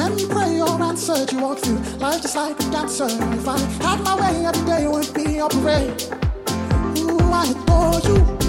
When 0.00 0.16
prayer 0.30 0.64
answered, 0.64 1.30
you 1.30 1.42
walk 1.42 1.58
through 1.58 1.76
life 1.98 2.22
just 2.22 2.34
like 2.34 2.58
a 2.58 2.70
dancer. 2.70 3.04
If 3.04 3.46
I 3.46 3.58
had 3.84 4.02
my 4.02 4.16
way, 4.18 4.46
every 4.46 4.64
day 4.64 4.88
would 4.88 5.12
be 5.12 5.36
a 5.40 5.46
parade. 5.46 6.04
Ooh, 7.00 7.18
I 7.30 7.44
adore 7.50 8.00
you. 8.08 8.39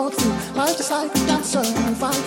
Life 0.00 0.78
just 0.78 0.90
like 0.90 1.12
disciple 1.12 1.26
dancer, 1.26 1.62
you 1.62 1.94
find 1.94 2.19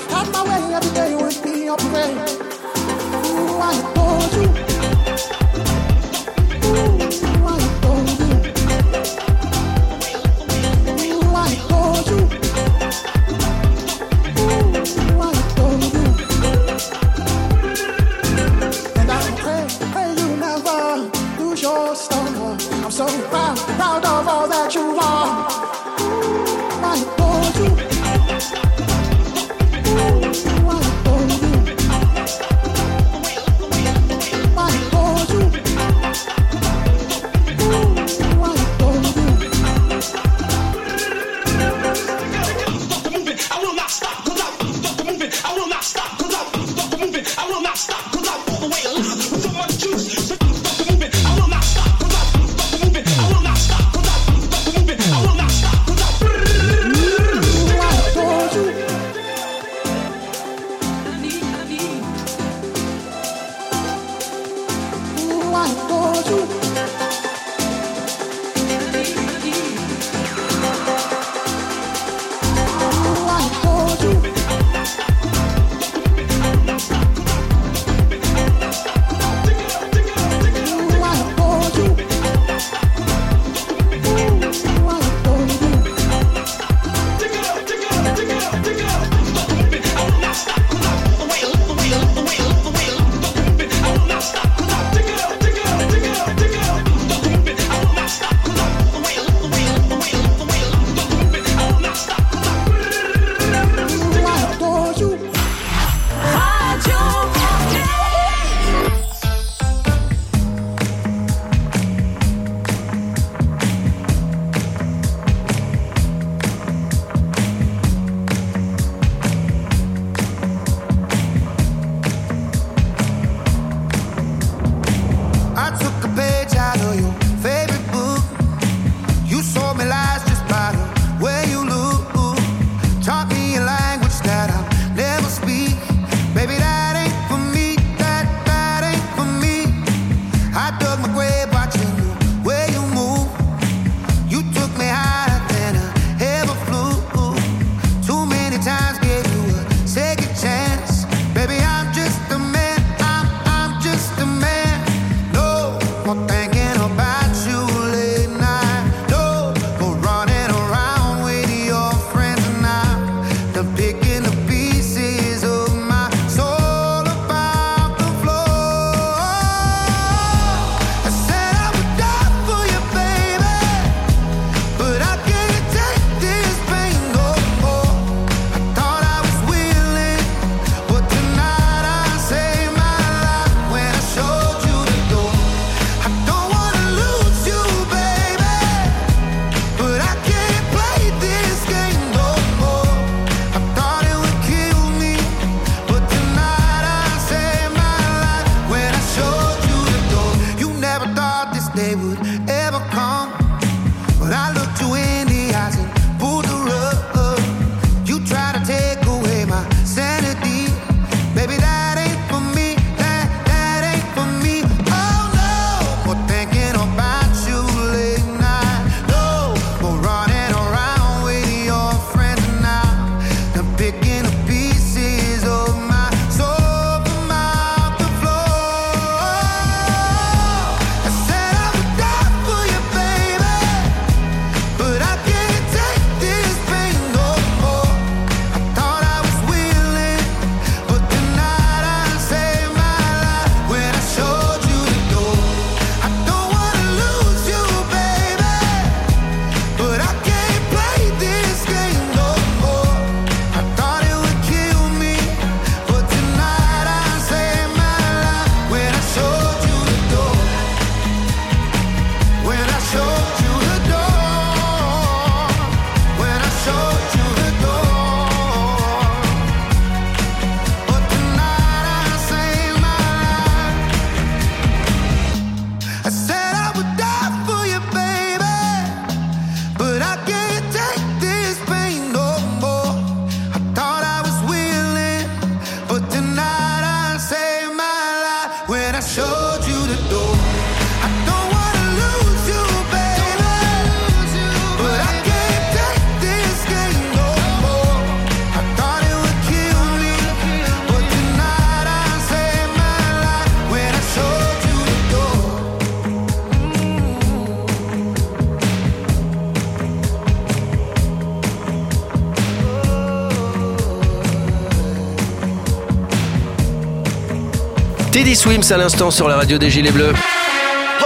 Swims 318.43 318.71
à 318.71 318.77
l'instant 318.77 319.11
sur 319.11 319.27
la 319.27 319.35
radio 319.35 319.57
des 319.57 319.69
Gilets 319.69 319.91
Bleus. 319.91 320.13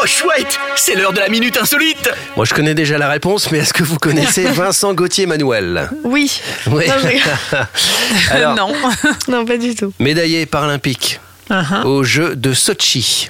Oh 0.01 0.05
chouette, 0.05 0.57
c'est 0.75 0.95
l'heure 0.95 1.13
de 1.13 1.19
la 1.19 1.29
minute 1.29 1.57
insolite. 1.57 2.09
Moi, 2.35 2.45
je 2.45 2.53
connais 2.53 2.73
déjà 2.75 2.97
la 2.97 3.09
réponse, 3.09 3.51
mais 3.51 3.59
est-ce 3.59 3.73
que 3.73 3.83
vous 3.83 3.97
connaissez 3.97 4.43
Vincent 4.51 4.93
Gauthier-Manuel 4.93 5.89
Oui. 6.03 6.39
Oui. 6.67 6.85
Non, 6.87 6.93
je- 7.01 8.31
Alors, 8.31 8.55
non. 8.55 8.73
non, 9.27 9.45
pas 9.45 9.57
du 9.57 9.75
tout. 9.75 9.93
médaillé 9.99 10.45
paralympique 10.45 11.19
Uh-huh. 11.49 11.85
aux 11.85 12.03
Jeux 12.03 12.35
de 12.35 12.51
Sochi. 12.51 13.29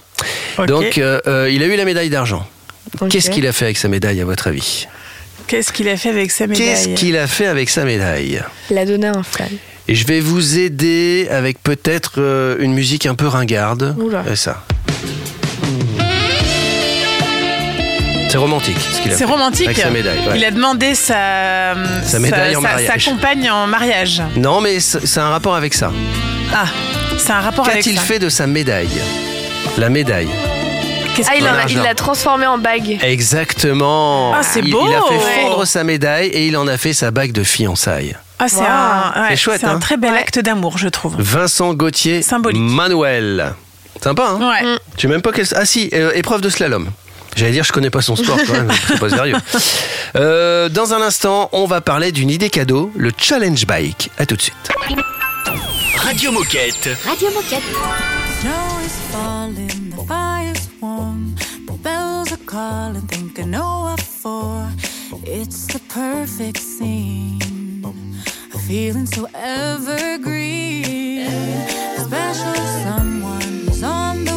Donc, 0.65 0.97
euh, 0.97 1.19
euh, 1.27 1.51
il 1.51 1.61
a 1.61 1.67
eu 1.67 1.75
la 1.75 1.85
médaille 1.85 2.09
d'argent. 2.09 2.47
Qu'est-ce 3.11 3.29
qu'il 3.29 3.45
a 3.45 3.51
fait 3.51 3.65
avec 3.65 3.77
sa 3.77 3.89
médaille, 3.89 4.19
à 4.21 4.25
votre 4.25 4.47
avis? 4.47 4.87
Qu'est-ce 5.45 5.71
qu'il 5.71 5.87
a 5.87 5.95
fait 5.97 6.09
avec 6.09 6.31
sa 6.31 6.47
médaille? 6.47 6.65
Qu'est-ce 6.65 6.87
qu'il 6.95 7.15
a 7.15 7.27
fait 7.27 7.45
avec 7.45 7.69
sa 7.69 7.83
médaille? 7.85 8.41
La 8.71 8.85
donner 8.87 9.05
un 9.09 9.21
flamme. 9.21 9.49
Et 9.89 9.95
je 9.95 10.05
vais 10.05 10.19
vous 10.19 10.57
aider 10.57 11.27
avec 11.31 11.61
peut-être 11.63 12.13
euh, 12.17 12.57
une 12.59 12.73
musique 12.73 13.05
un 13.05 13.15
peu 13.15 13.27
ringarde. 13.27 13.95
Oula. 13.97 14.23
Et 14.29 14.35
ça. 14.35 14.63
C'est 18.29 18.37
romantique 18.37 18.75
ce 18.79 19.01
qu'il 19.01 19.13
a 19.13 19.17
C'est 19.17 19.23
romantique. 19.25 19.67
Avec 19.67 19.77
sa 19.79 19.89
médaille. 19.89 20.19
ouais. 20.27 20.33
Il 20.37 20.43
a 20.45 20.51
demandé 20.51 20.93
sa, 20.95 21.73
Sa 22.03 22.19
médaille 22.19 22.55
en 22.57 22.61
sa- 22.61 22.67
mariage. 22.67 23.05
sa 23.05 23.11
compagne 23.11 23.49
en 23.49 23.67
mariage. 23.67 24.21
Non, 24.35 24.59
mais 24.59 24.79
c'est 24.81 25.19
un 25.19 25.29
rapport 25.29 25.55
avec 25.55 25.73
ça. 25.73 25.91
Ah, 26.53 26.65
c'est 27.17 27.31
un 27.31 27.39
rapport 27.39 27.65
avec 27.67 27.77
Qu'a-t-il 27.83 27.95
ça. 27.97 28.01
fait 28.03 28.19
de 28.19 28.27
sa 28.29 28.45
médaille? 28.45 28.89
La 29.77 29.89
médaille. 29.89 30.27
Qu'est-ce 31.15 31.29
Ah, 31.31 31.35
il 31.35 31.39
qu'il 31.39 31.47
en 31.47 31.53
a- 31.53 31.57
a- 31.63 31.69
il 31.69 31.77
l'a 31.77 31.95
transformé 31.95 32.45
en 32.45 32.57
bague. 32.57 32.99
Exactement. 33.01 34.33
Ah, 34.35 34.43
c'est 34.43 34.59
Il- 34.59 34.71
beau. 34.71 34.85
Il 34.87 34.93
a 34.93 35.01
fait 35.07 35.15
Ouais. 35.25 35.41
fondre 35.43 35.65
sa 35.65 35.83
médaille 35.85 36.27
et 36.27 36.47
il 36.47 36.57
en 36.57 36.67
a 36.67 36.77
fait 36.77 36.93
sa 36.93 37.11
bague 37.11 37.31
de 37.31 37.43
fiançailles. 37.43 38.17
Ah, 38.39 38.47
c'est 38.47 38.57
Wow. 38.57 38.65
un, 38.67 39.29
ouais, 39.29 39.35
chouette, 39.35 39.63
un 39.63 39.75
hein 39.75 39.79
très 39.79 39.97
bel 39.97 40.13
acte 40.15 40.39
d'amour, 40.39 40.77
je 40.77 40.87
trouve. 40.89 41.15
Vincent 41.17 41.73
Gauthier 41.73 42.21
Symbolique. 42.21 42.61
Manuel. 42.61 43.55
Sympa, 44.01 44.27
hein 44.39 44.49
Ouais. 44.63 44.77
Je 44.95 45.01
sais 45.01 45.07
même 45.07 45.21
pas 45.23 45.31
quel. 45.31 45.45
Ah 45.55 45.65
si, 45.65 45.89
euh, 45.93 46.11
épreuve 46.13 46.41
de 46.41 46.49
slalom. 46.49 46.89
J'allais 47.35 47.51
dire, 47.51 47.63
je 47.63 47.71
connais 47.71 47.89
pas 47.91 48.01
son 48.01 48.15
sport 48.15 48.37
quand 48.47 48.53
même, 48.53 48.71
c'est 48.87 48.99
pas 48.99 49.09
sérieux. 49.09 49.35
Euh, 50.15 50.69
dans 50.69 50.93
un 50.93 51.01
instant, 51.01 51.49
on 51.51 51.65
va 51.65 51.81
parler 51.81 52.11
d'une 52.13 52.29
idée 52.31 52.49
cadeau, 52.49 52.91
le 52.95 53.11
challenge 53.17 53.67
bike. 53.67 54.09
À 54.17 54.25
tout 54.25 54.35
de 54.37 54.41
suite. 54.41 54.55
Radio 55.97 56.31
Moquette. 56.31 56.89
Radio 57.05 57.29
Moquette. 57.31 57.61
Snow 58.39 58.49
is 58.85 59.11
falling, 59.11 59.91
the 59.91 60.07
fire's 60.07 60.69
warm, 60.81 61.35
the 61.67 61.73
bells 61.83 62.31
are 62.31 62.39
calling, 62.47 63.05
think 63.07 63.37
I 63.37 63.43
know 63.43 63.83
what 63.83 64.01
for. 64.01 64.65
It's 65.25 65.67
the 65.67 65.79
perfect 65.93 66.57
scene, 66.59 67.39
feeling 68.67 69.05
so 69.05 69.25
evergreen. 69.33 71.25
A 71.25 71.99
special 71.99 72.53
someone 72.83 73.69
is 73.69 73.81
on 73.81 74.25
the 74.25 74.36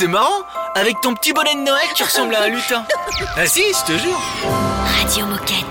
c'est 0.00 0.06
marrant 0.06 0.46
Avec 0.76 0.98
ton 1.02 1.12
petit 1.12 1.34
bonnet 1.34 1.54
de 1.54 1.60
Noël, 1.60 1.86
tu 1.94 2.02
ressembles 2.02 2.34
à 2.34 2.44
un 2.44 2.48
lutin. 2.48 2.84
Ah 3.36 3.46
si, 3.46 3.62
je 3.62 3.92
te 3.92 3.98
jure. 3.98 4.18
Radio 4.98 5.26
Moquette. 5.26 5.69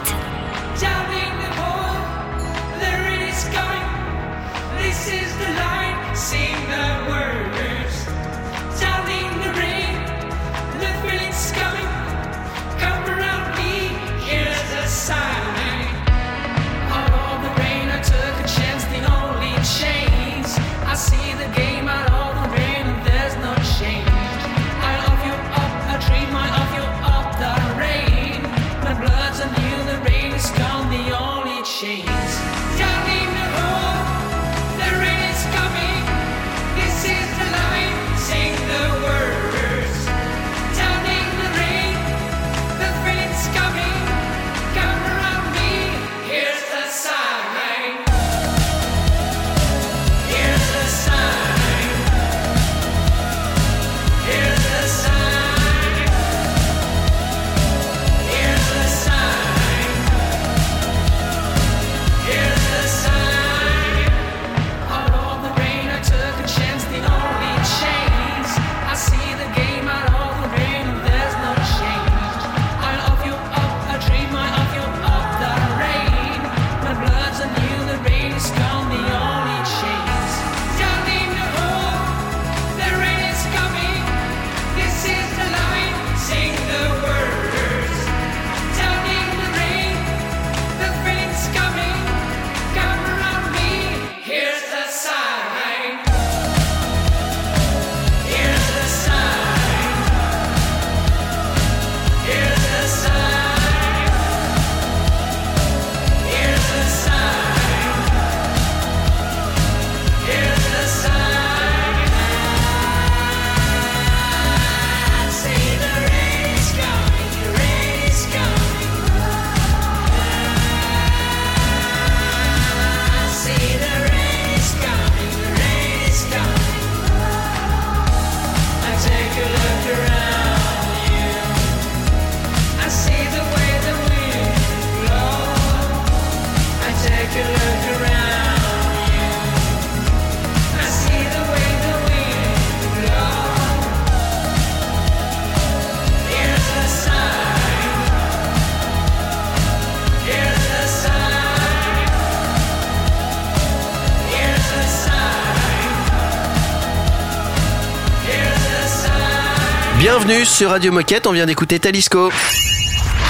Bienvenue 160.30 160.46
sur 160.46 160.70
Radio 160.70 160.92
Moquette, 160.92 161.26
on 161.26 161.32
vient 161.32 161.48
d'écouter 161.48 161.80
Talisco. 161.80 162.30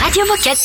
Radio 0.03 0.25
Moquette. 0.27 0.59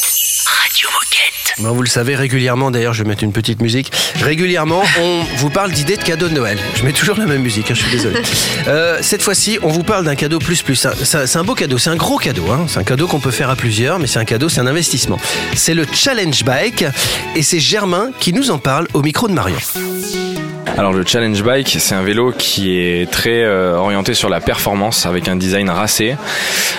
Radio 0.65 0.89
Moquette. 0.93 1.63
Bon, 1.63 1.73
vous 1.73 1.83
le 1.83 1.89
savez 1.89 2.17
régulièrement, 2.17 2.73
d'ailleurs 2.73 2.93
je 2.93 3.05
vais 3.05 3.09
mettre 3.09 3.23
une 3.23 3.33
petite 3.33 3.63
musique, 3.63 3.93
régulièrement 4.17 4.83
on 5.01 5.23
vous 5.37 5.49
parle 5.51 5.71
d'idées 5.71 5.97
de 5.97 6.03
cadeaux 6.03 6.27
de 6.27 6.35
Noël. 6.35 6.59
Je 6.75 6.83
mets 6.83 6.93
toujours 6.93 7.17
la 7.19 7.27
même 7.27 7.41
musique, 7.41 7.71
hein, 7.71 7.75
je 7.75 7.83
suis 7.83 7.91
désolé. 7.93 8.21
Euh, 8.67 8.99
cette 9.01 9.23
fois-ci, 9.23 9.59
on 9.63 9.69
vous 9.69 9.85
parle 9.85 10.07
d'un 10.07 10.17
cadeau 10.17 10.41
plus 10.41 10.63
plus. 10.63 10.75
C'est 11.05 11.37
un 11.37 11.45
beau 11.45 11.55
cadeau, 11.55 11.79
c'est 11.79 11.91
un 11.91 11.97
gros 11.97 12.17
cadeau. 12.17 12.51
hein. 12.51 12.65
C'est 12.67 12.79
un 12.81 12.85
cadeau 12.85 13.07
qu'on 13.07 13.21
peut 13.21 13.31
faire 13.31 13.51
à 13.51 13.57
plusieurs, 13.57 14.01
mais 14.01 14.07
c'est 14.09 14.19
un 14.19 14.25
cadeau, 14.25 14.49
c'est 14.49 14.61
un 14.61 14.67
investissement. 14.67 15.21
C'est 15.55 15.75
le 15.75 15.87
Challenge 15.93 16.43
Bike 16.45 16.85
et 17.37 17.43
c'est 17.45 17.61
Germain 17.61 18.11
qui 18.19 18.33
nous 18.33 18.51
en 18.51 18.59
parle 18.59 18.89
au 18.95 19.03
micro 19.03 19.29
de 19.29 19.35
Marion. 19.35 19.59
Alors 20.77 20.93
le 20.93 21.05
Challenge 21.07 21.41
Bike, 21.41 21.77
c'est 21.79 21.95
un 21.95 22.03
vélo 22.03 22.33
qui 22.37 22.77
est 22.77 23.09
très 23.09 23.45
euh, 23.45 23.77
orienté 23.77 24.13
sur 24.13 24.29
la 24.29 24.41
performance 24.41 25.07
avec 25.07 25.29
un 25.29 25.37
design 25.37 25.71
racé. 25.71 26.17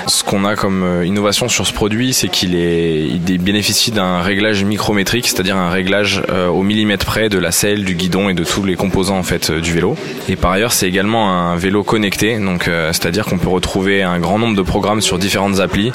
Ce 0.08 0.22
qu'on 0.22 0.44
a 0.44 0.58
comme 0.58 0.84
euh, 0.84 1.06
innovation 1.06 1.48
sur 1.48 1.66
ce 1.66 1.72
produit, 1.72 2.14
c'est 2.14 2.28
qu'il 2.28 2.56
est, 2.56 3.06
il 3.06 3.24
dé- 3.24 3.38
bénéficie 3.38 3.92
d'un 3.92 4.20
réglage 4.20 4.66
micrométrique, 4.66 5.28
c'est-à-dire 5.28 5.56
un 5.56 5.70
réglage 5.70 6.22
euh, 6.30 6.50
au 6.50 6.62
millimètre 6.62 7.06
près 7.06 7.30
de 7.30 7.40
la 7.40 7.52
selle, 7.52 7.86
du 7.86 7.96
guidon 7.96 8.28
et 8.28 8.34
de 8.34 8.44
tous 8.44 8.64
les 8.66 8.76
composants 8.76 9.18
en 9.18 9.24
fait 9.24 9.50
du 9.50 9.72
vélo. 9.72 9.96
Et 10.28 10.36
par 10.36 10.52
ailleurs, 10.52 10.74
c'est 10.74 10.90
également 10.90 11.32
un 11.32 11.56
vélo 11.56 11.84
connecté, 11.84 12.38
donc 12.38 12.70
c'est-à-dire 12.92 13.26
qu'on 13.26 13.38
peut 13.38 13.50
retrouver 13.50 14.04
un 14.04 14.20
grand 14.20 14.40
nombre 14.40 14.58
de 14.58 14.62
programmes 14.62 15.02
sur 15.02 15.18
différentes 15.20 15.62
applis, 15.62 15.94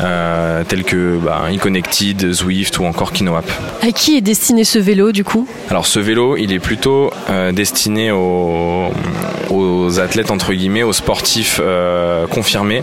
euh, 0.00 0.64
tels 0.66 0.84
que 0.84 1.18
bah, 1.18 1.42
eConnected, 1.52 2.32
Zwift 2.32 2.78
ou 2.78 2.86
encore 2.86 3.12
KinoApp. 3.12 3.50
À 3.82 3.92
qui 3.92 4.16
est 4.16 4.22
destiné 4.22 4.64
ce 4.64 4.78
vélo 4.78 5.12
du 5.12 5.24
coup? 5.24 5.46
Alors 5.68 5.86
ce 5.86 5.98
vélo, 6.00 6.36
il 6.38 6.50
est 6.52 6.58
plutôt 6.58 7.10
euh, 7.34 7.52
destiné 7.52 8.10
aux, 8.12 8.90
aux 9.50 10.00
athlètes 10.00 10.30
entre 10.30 10.52
guillemets, 10.52 10.82
aux 10.82 10.92
sportifs 10.92 11.60
euh, 11.62 12.26
confirmés. 12.26 12.82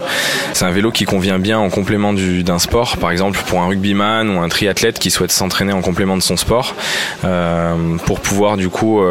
C'est 0.54 0.66
un 0.66 0.72
vélo 0.72 0.92
qui 0.92 1.06
convient 1.06 1.40
bien 1.40 1.58
en 1.58 1.70
complément 1.70 2.14
du- 2.14 2.44
d'un 2.44 2.60
sport, 2.60 2.98
par 2.98 3.12
exemple 3.12 3.40
pour 3.48 3.62
un 3.62 3.68
rugbyman 3.68 4.30
ou 4.30 4.40
un 4.42 4.50
triathlète 4.50 5.00
qui 5.00 5.10
souhaite 5.12 5.32
s'entraîner 5.32 5.74
en 5.74 5.82
complément 5.82 6.18
de 6.18 6.22
son 6.22 6.38
sport, 6.38 6.76
euh, 7.26 7.76
pour 8.06 8.20
pouvoir 8.20 8.58
du 8.58 8.70
coup 8.70 9.02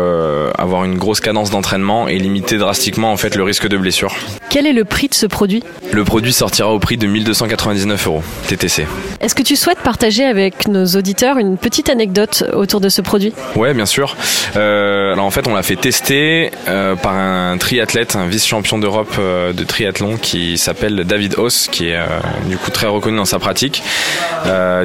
avoir 0.58 0.84
une 0.84 0.98
grosse 0.98 1.20
cadence 1.20 1.50
d'entraînement 1.50 2.06
et 2.08 2.18
limiter 2.18 2.58
drastiquement 2.58 3.12
en 3.12 3.16
fait 3.16 3.34
le 3.34 3.42
risque 3.42 3.66
de 3.68 3.76
blessure. 3.76 4.14
Quel 4.50 4.66
est 4.66 4.72
le 4.72 4.84
prix 4.84 5.08
de 5.08 5.14
ce 5.14 5.26
produit? 5.26 5.62
Le 5.92 6.04
produit 6.04 6.32
sortira 6.32 6.70
au 6.72 6.78
prix 6.78 6.96
de 6.96 7.06
1299 7.06 8.06
euros 8.06 8.22
TTC. 8.48 8.86
Est-ce 9.20 9.34
que 9.34 9.42
tu 9.42 9.56
souhaites 9.56 9.78
partager 9.78 10.24
avec 10.24 10.68
nos 10.68 10.84
auditeurs 10.86 11.38
une 11.38 11.56
petite 11.56 11.88
anecdote 11.88 12.44
autour 12.52 12.80
de 12.80 12.88
ce 12.88 13.00
produit? 13.00 13.32
Ouais, 13.56 13.74
bien 13.74 13.86
sûr. 13.86 14.16
Alors 14.54 15.26
en 15.30 15.32
fait, 15.32 15.46
on 15.46 15.54
l'a 15.54 15.62
fait 15.62 15.76
tester 15.76 16.50
euh, 16.66 16.96
par 16.96 17.14
un 17.14 17.56
triathlète, 17.56 18.16
un 18.16 18.26
vice-champion 18.26 18.78
d'Europe 18.78 19.14
euh, 19.20 19.52
de 19.52 19.62
triathlon 19.62 20.16
qui 20.16 20.58
s'appelle 20.58 21.04
David 21.04 21.36
Haus, 21.38 21.68
qui 21.70 21.86
est 21.86 21.94
euh, 21.94 22.06
du 22.46 22.56
coup 22.56 22.72
très 22.72 22.88
reconnu 22.88 23.16
dans 23.16 23.24
sa 23.24 23.38
pratique. 23.38 23.80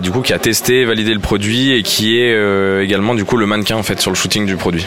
Du 0.04 0.12
coup, 0.12 0.22
qui 0.22 0.34
a 0.34 0.38
testé, 0.38 0.86
validé 0.86 1.16
le 1.16 1.20
produit 1.20 1.72
et 1.72 1.82
qui 1.82 2.20
est 2.20 2.84
également 2.84 3.16
du 3.16 3.26
coup 3.26 3.38
le 3.38 3.48
mannequin 3.48 3.76
en 3.76 3.82
fait 3.82 4.00
sur 4.00 4.12
le 4.12 4.16
shooting 4.16 4.46
du 4.46 4.56
produit. 4.56 4.86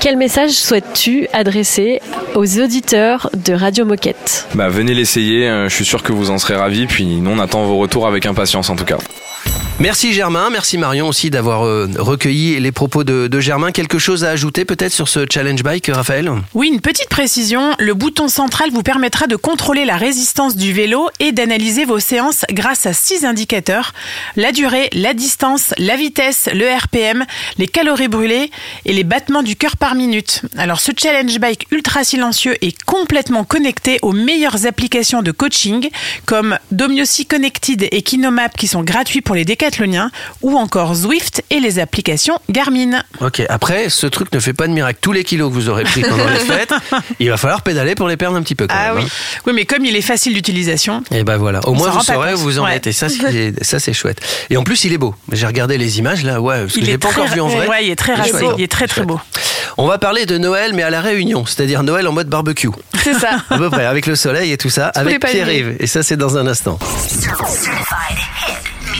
Quel 0.00 0.16
message 0.16 0.52
souhaites-tu 0.52 1.28
adresser 1.34 2.00
aux 2.34 2.58
auditeurs 2.58 3.28
de 3.34 3.52
Radio 3.52 3.84
Moquette? 3.84 4.46
Bah 4.54 4.70
venez 4.70 4.94
l'essayer. 4.94 5.46
je 5.68 5.74
suis 5.74 5.84
sûr 5.84 6.02
que 6.02 6.12
vous 6.12 6.30
en 6.30 6.38
serez 6.38 6.54
ravis. 6.54 6.86
Puis 6.86 7.04
nous, 7.04 7.30
on 7.30 7.40
attend 7.40 7.64
vos 7.64 7.76
retours 7.76 8.06
avec 8.06 8.24
impatience 8.24 8.70
en 8.70 8.76
tout 8.76 8.86
cas. 8.86 8.96
Merci 9.80 10.12
Germain, 10.12 10.50
merci 10.50 10.78
Marion 10.78 11.08
aussi 11.08 11.30
d'avoir 11.30 11.66
euh, 11.66 11.90
recueilli 11.98 12.60
les 12.60 12.70
propos 12.70 13.02
de, 13.02 13.40
Germain. 13.40 13.72
Quelque 13.72 13.98
chose 13.98 14.22
à 14.22 14.30
ajouter 14.30 14.64
peut-être 14.64 14.92
sur 14.92 15.08
ce 15.08 15.26
Challenge 15.28 15.60
Bike, 15.64 15.90
Raphaël? 15.92 16.30
Oui, 16.54 16.68
une 16.68 16.80
petite 16.80 17.08
précision, 17.08 17.74
le 17.80 17.92
bouton 17.92 18.28
central 18.28 18.70
vous 18.70 18.84
permettra 18.84 19.26
de 19.26 19.34
contrôler 19.34 19.84
la 19.84 19.96
résistance 19.96 20.54
du 20.54 20.72
vélo 20.72 21.08
et 21.18 21.32
d'analyser 21.32 21.84
vos 21.86 21.98
séances 21.98 22.44
grâce 22.52 22.86
à 22.86 22.92
six 22.92 23.24
indicateurs, 23.24 23.92
la 24.36 24.52
durée, 24.52 24.90
la 24.92 25.12
distance, 25.12 25.74
la 25.76 25.96
vitesse, 25.96 26.48
le 26.54 26.66
RPM, 26.72 27.24
les 27.58 27.66
calories 27.66 28.06
brûlées 28.06 28.52
et 28.84 28.92
les 28.92 29.04
battements 29.04 29.42
du 29.42 29.56
cœur 29.56 29.76
par 29.76 29.96
minute. 29.96 30.42
Alors 30.56 30.78
ce 30.78 30.92
challenge 30.96 31.40
bike 31.40 31.66
ultra 31.72 32.04
silencieux 32.04 32.56
est 32.64 32.80
complètement 32.84 33.42
connecté 33.42 33.98
aux 34.02 34.12
meilleures 34.12 34.66
applications 34.66 35.22
de 35.22 35.32
coaching 35.32 35.88
comme 36.26 36.58
Domiosi 36.70 37.26
Connected 37.26 37.88
et 37.90 38.02
Kinomap 38.02 38.56
qui 38.56 38.68
sont 38.68 38.84
gratuits 38.84 39.20
pour 39.20 39.34
les 39.34 39.44
décathloniens 39.64 40.10
ou 40.42 40.56
encore 40.58 40.94
Zwift 40.94 41.42
et 41.50 41.58
les 41.60 41.78
applications 41.78 42.38
Garmin. 42.50 43.02
Ok, 43.20 43.42
après, 43.48 43.88
ce 43.88 44.06
truc 44.06 44.32
ne 44.32 44.40
fait 44.40 44.52
pas 44.52 44.66
de 44.66 44.72
miracle. 44.72 44.98
Tous 45.00 45.12
les 45.12 45.24
kilos 45.24 45.48
que 45.48 45.54
vous 45.54 45.68
aurez 45.70 45.84
pris 45.84 46.02
pendant 46.02 46.26
les 46.28 46.38
fêtes, 46.40 46.72
il 47.20 47.30
va 47.30 47.36
falloir 47.36 47.62
pédaler 47.62 47.94
pour 47.94 48.08
les 48.08 48.16
perdre 48.16 48.36
un 48.36 48.42
petit 48.42 48.54
peu 48.54 48.66
quand 48.66 48.74
Ah 48.78 48.94
même. 48.94 49.04
oui. 49.04 49.10
oui, 49.46 49.52
mais 49.54 49.64
comme 49.64 49.84
il 49.86 49.96
est 49.96 50.02
facile 50.02 50.34
d'utilisation, 50.34 51.02
Et 51.10 51.24
ben 51.24 51.36
voilà, 51.38 51.60
au 51.66 51.70
On 51.70 51.74
moins 51.74 51.90
vous 51.90 52.00
saurez 52.02 52.34
où 52.34 52.38
vous 52.38 52.58
en 52.58 52.64
Ouais. 52.64 52.76
êtes. 52.76 52.86
Et 52.86 52.92
ça, 52.92 53.08
c'est 53.78 53.92
chouette. 53.92 54.20
Et 54.50 54.56
en 54.56 54.64
plus, 54.64 54.84
il 54.84 54.92
est 54.92 54.98
beau. 54.98 55.14
J'ai 55.32 55.46
regardé 55.46 55.78
les 55.78 55.98
images 55.98 56.24
là, 56.24 56.40
ouais, 56.40 56.60
parce 56.62 56.74
que 56.74 56.78
Il 56.78 56.82
je 56.82 56.86
l'ai 56.88 56.92
est 56.94 56.98
pas 56.98 57.08
très- 57.08 57.22
encore 57.22 57.34
vu 57.34 57.40
en 57.40 57.48
vrai. 57.48 57.66
ouais, 57.68 57.84
il 57.86 57.90
est 57.90 57.96
très 57.96 58.16
chouette. 58.16 58.44
il 58.58 58.64
est 58.64 58.70
très, 58.70 58.86
très 58.86 59.04
beau. 59.04 59.20
On 59.76 59.86
va 59.86 59.98
parler 59.98 60.24
de 60.26 60.38
Noël, 60.38 60.72
mais 60.74 60.82
à 60.82 60.90
la 60.90 61.00
Réunion, 61.00 61.44
c'est-à-dire 61.46 61.82
Noël 61.82 62.06
en 62.06 62.12
mode 62.12 62.28
barbecue. 62.28 62.68
C'est 63.02 63.14
ça. 63.14 63.38
À 63.50 63.58
peu 63.58 63.70
près, 63.70 63.86
avec 63.86 64.06
le 64.06 64.14
soleil 64.14 64.52
et 64.52 64.56
tout 64.58 64.70
ça, 64.70 64.92
les 64.96 65.00
avec. 65.00 65.20
Pierre-Yves. 65.26 65.76
Et 65.80 65.86
ça, 65.86 66.02
c'est 66.02 66.16
dans 66.16 66.36
un 66.38 66.46
instant. 66.46 66.78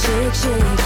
Shake, 0.00 0.34
shake, 0.34 0.79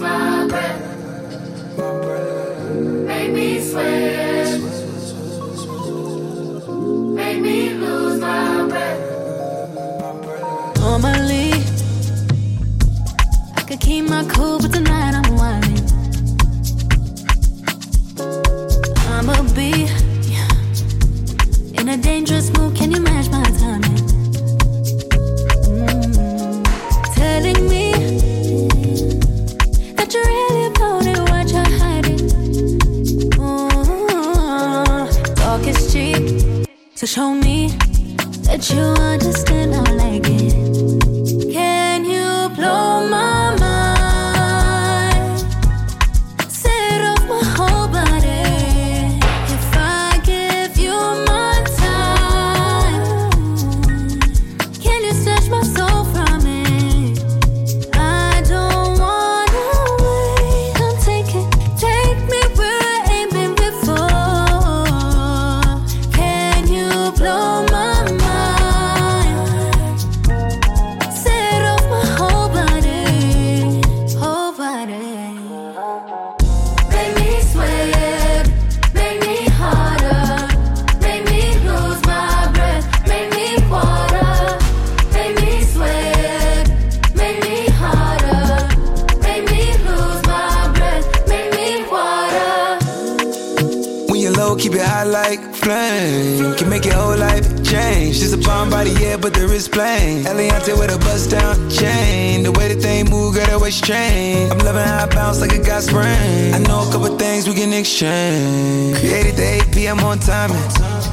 smile. 0.00 0.39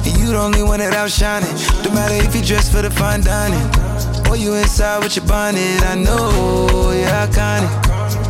And 0.08 0.16
you 0.18 0.32
the 0.32 0.40
only 0.40 0.62
one 0.62 0.80
that 0.80 0.94
outshining. 0.94 1.52
Don't 1.84 1.92
matter 1.92 2.14
if 2.14 2.34
you 2.34 2.40
dress 2.40 2.72
for 2.72 2.80
the 2.80 2.90
fine 2.90 3.20
dining. 3.20 3.60
Or 4.30 4.36
you 4.36 4.54
inside 4.54 5.04
with 5.04 5.16
your 5.16 5.26
bonnet. 5.26 5.82
I 5.84 5.96
know 5.96 6.92
you're 6.96 7.12
iconic. 7.12 7.68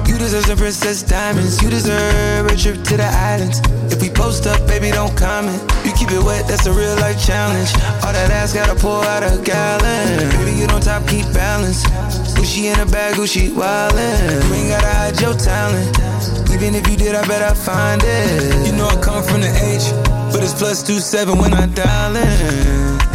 You 0.09 0.19
deserve 0.19 0.45
some 0.47 0.59
princess 0.59 1.05
diamonds. 1.05 1.63
You 1.63 1.71
deserve 1.71 2.47
a 2.47 2.57
trip 2.57 2.83
to 2.83 2.97
the 2.97 3.07
islands. 3.07 3.61
If 3.95 4.03
we 4.03 4.11
post 4.11 4.47
up, 4.47 4.67
baby, 4.67 4.91
don't 4.91 5.17
comment. 5.17 5.61
You 5.87 5.93
keep 5.93 6.11
it 6.11 6.23
wet, 6.23 6.49
that's 6.49 6.67
a 6.67 6.73
real 6.73 6.97
life 6.97 7.23
challenge. 7.25 7.71
All 8.03 8.13
that 8.13 8.31
ass 8.33 8.53
gotta 8.53 8.75
pour 8.75 9.05
out 9.05 9.23
a 9.23 9.41
gallon. 9.43 10.31
Baby, 10.35 10.59
you 10.59 10.67
don't 10.67 10.83
top, 10.83 11.07
keep 11.07 11.31
balance. 11.33 11.85
Gucci 12.35 12.75
in 12.75 12.81
a 12.81 12.87
bag, 12.87 13.15
Gucci 13.15 13.51
wildin'. 13.51 14.49
You 14.49 14.55
ain't 14.55 14.69
gotta 14.71 14.89
hide 14.89 15.21
your 15.21 15.35
talent. 15.35 16.38
Even 16.61 16.75
if 16.75 16.89
you 16.89 16.97
did, 16.97 17.15
I 17.15 17.25
bet 17.29 17.41
I 17.41 17.55
find 17.55 18.03
it. 18.05 18.67
You 18.67 18.73
know 18.73 18.89
I 18.89 18.97
come 19.01 19.23
from 19.23 19.43
the 19.43 19.47
H, 19.47 19.93
but 20.33 20.43
it's 20.43 20.55
plus 20.55 20.83
two 20.83 20.99
seven 20.99 21.39
when 21.39 21.55
I 21.55 21.67
dial 21.67 22.17
in. 22.17 23.08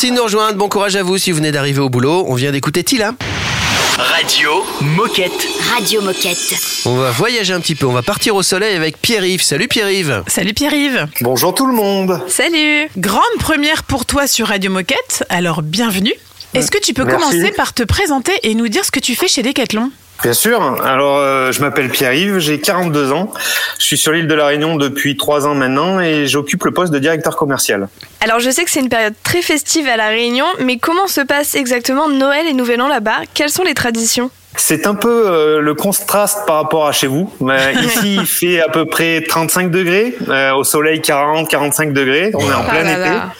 Merci 0.00 0.12
de 0.12 0.16
nous 0.16 0.22
rejoindre. 0.22 0.56
Bon 0.56 0.68
courage 0.68 0.94
à 0.94 1.02
vous 1.02 1.18
si 1.18 1.32
vous 1.32 1.38
venez 1.38 1.50
d'arriver 1.50 1.80
au 1.80 1.88
boulot. 1.88 2.24
On 2.28 2.34
vient 2.34 2.52
d'écouter 2.52 2.84
Tila. 2.84 3.14
Radio 3.96 4.64
Moquette. 4.80 5.48
Radio 5.74 6.00
Moquette. 6.02 6.54
On 6.84 6.94
va 6.94 7.10
voyager 7.10 7.52
un 7.52 7.58
petit 7.58 7.74
peu, 7.74 7.84
on 7.84 7.92
va 7.92 8.02
partir 8.02 8.36
au 8.36 8.44
soleil 8.44 8.76
avec 8.76 9.02
Pierre-Yves. 9.02 9.42
Salut 9.42 9.66
Pierre-Yves. 9.66 10.22
Salut 10.28 10.54
Pierre-Yves. 10.54 11.08
Bonjour 11.22 11.52
tout 11.52 11.66
le 11.66 11.72
monde. 11.72 12.22
Salut. 12.28 12.88
Grande 12.96 13.24
première 13.40 13.82
pour 13.82 14.06
toi 14.06 14.28
sur 14.28 14.46
Radio 14.46 14.70
Moquette, 14.70 15.24
alors 15.30 15.62
bienvenue. 15.62 16.14
Est-ce 16.54 16.70
que 16.70 16.78
tu 16.78 16.94
peux 16.94 17.04
commencer 17.04 17.50
par 17.50 17.74
te 17.74 17.82
présenter 17.82 18.34
et 18.44 18.54
nous 18.54 18.68
dire 18.68 18.84
ce 18.84 18.92
que 18.92 19.00
tu 19.00 19.16
fais 19.16 19.26
chez 19.26 19.42
Decathlon? 19.42 19.90
Bien 20.22 20.32
sûr. 20.32 20.82
Alors, 20.84 21.18
euh, 21.18 21.52
je 21.52 21.60
m'appelle 21.60 21.88
Pierre-Yves, 21.90 22.38
j'ai 22.38 22.60
42 22.60 23.12
ans. 23.12 23.32
Je 23.78 23.84
suis 23.84 23.98
sur 23.98 24.12
l'île 24.12 24.26
de 24.26 24.34
la 24.34 24.46
Réunion 24.46 24.76
depuis 24.76 25.16
trois 25.16 25.46
ans 25.46 25.54
maintenant 25.54 26.00
et 26.00 26.26
j'occupe 26.26 26.64
le 26.64 26.72
poste 26.72 26.92
de 26.92 26.98
directeur 26.98 27.36
commercial. 27.36 27.88
Alors 28.20 28.40
je 28.40 28.50
sais 28.50 28.64
que 28.64 28.70
c'est 28.70 28.80
une 28.80 28.88
période 28.88 29.14
très 29.22 29.42
festive 29.42 29.86
à 29.86 29.96
La 29.96 30.08
Réunion, 30.08 30.46
mais 30.58 30.78
comment 30.78 31.06
se 31.06 31.20
passe 31.20 31.54
exactement 31.54 32.08
Noël 32.08 32.46
et 32.46 32.52
Nouvel 32.52 32.80
An 32.82 32.88
là-bas? 32.88 33.20
Quelles 33.32 33.50
sont 33.50 33.62
les 33.62 33.74
traditions? 33.74 34.30
C'est 34.58 34.86
un 34.86 34.94
peu 34.94 35.24
euh, 35.28 35.60
le 35.60 35.74
contraste 35.74 36.40
par 36.46 36.56
rapport 36.56 36.86
à 36.86 36.92
chez 36.92 37.06
vous. 37.06 37.32
Euh, 37.42 37.72
ici, 37.82 38.16
il 38.16 38.26
fait 38.26 38.60
à 38.60 38.68
peu 38.68 38.84
près 38.86 39.22
35 39.26 39.70
degrés, 39.70 40.14
euh, 40.28 40.52
au 40.54 40.64
soleil 40.64 41.00
40-45 41.00 41.92
degrés. 41.92 42.30
On 42.34 42.40
est 42.40 42.52
en 42.52 42.64
Ah 42.66 42.70
plein 42.70 42.82
là 42.82 42.92
été. 42.92 43.08
là. 43.08 43.32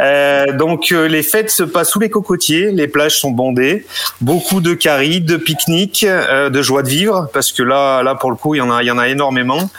Euh, 0.00 0.52
donc 0.52 0.92
euh, 0.92 1.06
les 1.08 1.22
fêtes 1.22 1.50
se 1.50 1.62
passent 1.62 1.90
sous 1.90 2.00
les 2.00 2.10
cocotiers, 2.10 2.70
les 2.72 2.88
plages 2.88 3.18
sont 3.18 3.30
bondées, 3.30 3.86
beaucoup 4.20 4.60
de 4.60 4.74
caries, 4.74 5.20
de 5.20 5.36
pique-niques, 5.36 6.04
euh, 6.08 6.50
de 6.50 6.60
joie 6.62 6.82
de 6.82 6.88
vivre, 6.88 7.28
parce 7.32 7.52
que 7.52 7.62
là, 7.62 8.02
là 8.02 8.14
pour 8.14 8.30
le 8.30 8.36
coup, 8.36 8.54
il 8.54 8.58
y 8.58 8.60
en 8.60 8.70
a, 8.70 8.82
il 8.82 8.86
y 8.86 8.90
en 8.90 8.98
a 8.98 9.08
énormément, 9.08 9.70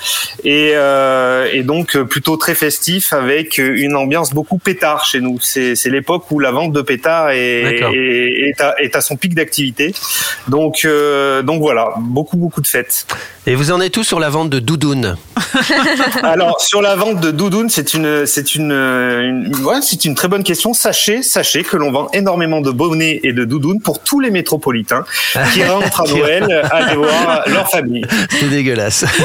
et, 0.43 0.71
euh, 0.75 1.47
et 1.51 1.63
donc 1.63 1.95
euh, 1.95 2.05
plutôt 2.05 2.37
très 2.37 2.55
festif 2.55 3.13
avec 3.13 3.57
une 3.57 3.95
ambiance 3.95 4.33
beaucoup 4.33 4.57
pétard 4.57 5.05
chez 5.05 5.19
nous. 5.19 5.39
C'est 5.41 5.75
c'est 5.75 5.89
l'époque 5.89 6.29
où 6.31 6.39
la 6.39 6.51
vente 6.51 6.71
de 6.71 6.81
pétards 6.81 7.31
est, 7.31 7.79
est, 7.93 8.49
est 8.49 8.61
à, 8.61 8.75
est 8.81 8.95
à 8.95 9.01
son 9.01 9.17
pic 9.17 9.35
d'activité. 9.35 9.93
Donc 10.47 10.68
euh, 10.85 11.41
donc 11.41 11.61
voilà, 11.61 11.89
beaucoup 11.97 12.37
beaucoup 12.37 12.61
de 12.61 12.67
fêtes. 12.67 13.05
Et 13.47 13.55
vous 13.55 13.71
en 13.71 13.81
êtes 13.81 13.93
tous 13.93 14.03
sur 14.03 14.19
la 14.19 14.29
vente 14.29 14.49
de 14.49 14.59
doudounes 14.59 15.15
Alors 16.23 16.61
sur 16.61 16.81
la 16.81 16.95
vente 16.95 17.19
de 17.19 17.31
doudounes, 17.31 17.69
c'est 17.69 17.93
une 17.93 18.25
c'est 18.25 18.55
une, 18.55 18.71
une 18.71 19.55
ouais, 19.63 19.81
c'est 19.81 20.05
une 20.05 20.15
très 20.15 20.27
bonne 20.27 20.43
question. 20.43 20.73
Sachez 20.73 21.23
sachez 21.23 21.63
que 21.63 21.77
l'on 21.77 21.91
vend 21.91 22.09
énormément 22.13 22.61
de 22.61 22.71
bonnets 22.71 23.19
et 23.23 23.33
de 23.33 23.45
doudounes 23.45 23.81
pour 23.81 24.01
tous 24.03 24.19
les 24.19 24.31
métropolitains 24.31 25.03
qui 25.53 25.63
rentrent 25.63 26.01
à 26.01 26.05
Noël 26.07 26.61
aller 26.71 26.95
voir 26.95 27.43
leur 27.47 27.69
famille. 27.69 28.05
C'est 28.29 28.49
dégueulasse. 28.49 29.05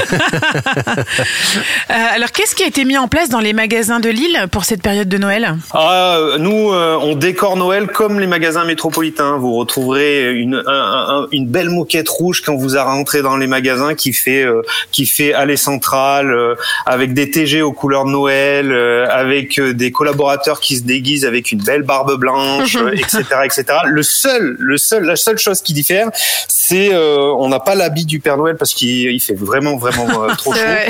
Euh, 1.90 1.94
alors, 2.14 2.30
qu'est-ce 2.32 2.54
qui 2.54 2.62
a 2.62 2.66
été 2.66 2.84
mis 2.84 2.96
en 2.98 3.08
place 3.08 3.28
dans 3.28 3.40
les 3.40 3.52
magasins 3.52 4.00
de 4.00 4.08
Lille 4.08 4.46
pour 4.50 4.64
cette 4.64 4.82
période 4.82 5.08
de 5.08 5.18
Noël? 5.18 5.56
Ah, 5.72 6.16
euh, 6.18 6.38
nous, 6.38 6.72
euh, 6.72 6.96
on 7.00 7.14
décore 7.14 7.56
Noël 7.56 7.86
comme 7.88 8.18
les 8.20 8.26
magasins 8.26 8.64
métropolitains. 8.64 9.36
Vous 9.36 9.54
retrouverez 9.54 10.32
une, 10.32 10.62
un- 10.66 11.22
un- 11.22 11.26
une 11.34 11.46
belle 11.46 11.70
moquette 11.70 12.08
rouge 12.08 12.42
quand 12.42 12.54
vous 12.54 12.76
rentrez 12.76 13.22
dans 13.22 13.36
les 13.36 13.46
magasins 13.46 13.94
qui 13.94 14.12
fait 14.12 14.42
euh, 14.42 14.62
qui 14.92 15.06
fait 15.06 15.32
allée 15.32 15.56
centrale 15.56 16.32
euh, 16.32 16.54
avec 16.86 17.14
des 17.14 17.30
TG 17.30 17.62
aux 17.62 17.72
couleurs 17.72 18.04
de 18.04 18.10
Noël, 18.10 18.72
euh, 18.72 19.06
avec 19.10 19.60
des 19.60 19.90
collaborateurs 19.90 20.60
qui 20.60 20.76
se 20.76 20.82
déguisent 20.82 21.24
avec 21.24 21.52
une 21.52 21.62
belle 21.62 21.82
barbe 21.82 22.18
blanche, 22.18 22.76
etc., 22.92 23.22
etc. 23.44 23.64
Le 23.86 24.02
seul, 24.02 24.56
le 24.58 24.78
seul, 24.78 25.04
la 25.04 25.16
seule 25.16 25.38
chose 25.38 25.62
qui 25.62 25.72
diffère, 25.72 26.08
c'est 26.48 26.94
on 26.94 27.48
n'a 27.48 27.60
pas 27.60 27.74
l'habit 27.74 28.04
du 28.04 28.20
Père 28.20 28.36
Noël 28.36 28.56
parce 28.56 28.72
qu'il 28.74 29.10
il 29.10 29.20
fait 29.20 29.34
vraiment 29.34 29.76
vraiment 29.76 30.26
trop 30.38 30.52
chaud. 30.52 30.60
Vrai. 30.60 30.88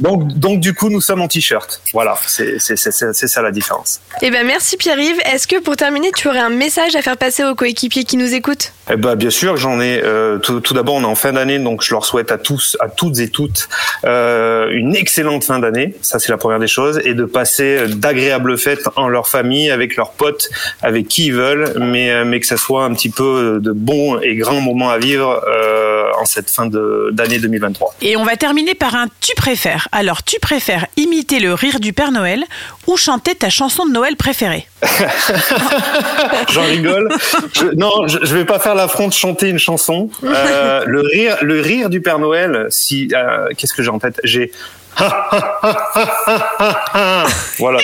Donc 0.00 0.26
donc 0.34 0.60
du 0.60 0.74
coup 0.74 0.90
nous 0.90 1.00
sommes 1.00 1.22
en 1.22 1.28
t-shirt. 1.28 1.80
Voilà, 1.92 2.16
c'est 2.26 2.58
ça 2.58 3.42
la 3.42 3.50
différence. 3.50 4.00
Eh 4.22 4.30
ben 4.30 4.46
merci 4.46 4.76
Pierre-Yves. 4.76 5.20
Est-ce 5.32 5.46
que 5.46 5.60
pour 5.60 5.76
terminer, 5.76 6.10
tu 6.12 6.28
aurais 6.28 6.38
un 6.38 6.50
message 6.50 6.94
à 6.96 7.02
faire 7.02 7.16
passer 7.16 7.44
aux 7.44 7.54
coéquipiers 7.54 8.04
qui 8.04 8.16
nous 8.16 8.34
écoutent? 8.34 8.72
Eh 8.90 8.96
ben, 8.96 9.14
bien 9.14 9.30
sûr, 9.30 9.56
j'en 9.56 9.80
ai. 9.80 9.83
Euh, 10.02 10.38
tout 10.38 10.60
tout 10.60 10.74
d'abord, 10.74 10.94
on 10.94 11.02
est 11.02 11.06
en 11.06 11.14
fin 11.14 11.32
d'année, 11.32 11.58
donc 11.58 11.82
je 11.82 11.92
leur 11.92 12.04
souhaite 12.04 12.32
à 12.32 12.38
tous, 12.38 12.76
à 12.80 12.88
toutes 12.88 13.18
et 13.18 13.28
toutes, 13.28 13.68
euh, 14.04 14.68
une 14.70 14.94
excellente 14.96 15.44
fin 15.44 15.58
d'année. 15.58 15.94
Ça, 16.02 16.18
c'est 16.18 16.30
la 16.30 16.38
première 16.38 16.58
des 16.58 16.66
choses, 16.66 17.00
et 17.04 17.14
de 17.14 17.24
passer 17.24 17.88
d'agréables 17.88 18.56
fêtes 18.58 18.88
en 18.96 19.08
leur 19.08 19.28
famille, 19.28 19.70
avec 19.70 19.96
leurs 19.96 20.12
potes, 20.12 20.48
avec 20.82 21.08
qui 21.08 21.26
ils 21.26 21.34
veulent, 21.34 21.74
mais 21.78 22.10
euh, 22.10 22.24
mais 22.24 22.40
que 22.40 22.46
ça 22.46 22.56
soit 22.56 22.84
un 22.84 22.94
petit 22.94 23.10
peu 23.10 23.58
de 23.60 23.72
bons 23.72 24.18
et 24.20 24.34
grands 24.36 24.60
moments 24.60 24.90
à 24.90 24.98
vivre 24.98 25.42
euh, 25.46 26.04
en 26.20 26.24
cette 26.24 26.50
fin 26.50 26.66
d'année 26.66 27.38
2023. 27.38 27.96
Et 28.02 28.16
on 28.16 28.24
va 28.24 28.36
terminer 28.36 28.74
par 28.74 28.94
un 28.94 29.06
tu 29.20 29.34
préfères. 29.34 29.88
Alors, 29.92 30.22
tu 30.22 30.38
préfères 30.40 30.86
imiter 30.96 31.40
le 31.40 31.54
rire 31.54 31.80
du 31.80 31.92
Père 31.92 32.12
Noël 32.12 32.44
ou 32.86 32.96
chanter 32.96 33.34
ta 33.34 33.50
chanson 33.50 33.86
de 33.86 33.92
Noël 33.92 34.16
préférée? 34.16 34.66
J'en 36.50 36.64
rigole. 36.64 37.08
Je, 37.52 37.66
non, 37.74 38.06
je, 38.06 38.18
je 38.22 38.36
vais 38.36 38.44
pas 38.44 38.58
faire 38.58 38.74
l'affront 38.74 39.08
de 39.08 39.12
chanter 39.12 39.48
une 39.48 39.58
chanson. 39.58 39.73
Euh, 40.22 40.84
le 40.86 41.60
rire, 41.60 41.90
du 41.90 42.00
Père 42.00 42.18
Noël. 42.18 42.66
Si, 42.70 43.08
euh, 43.12 43.48
qu'est-ce 43.56 43.74
que 43.74 43.82
j'ai 43.82 43.90
en 43.90 43.98
tête? 43.98 44.20
voilà. 47.58 47.78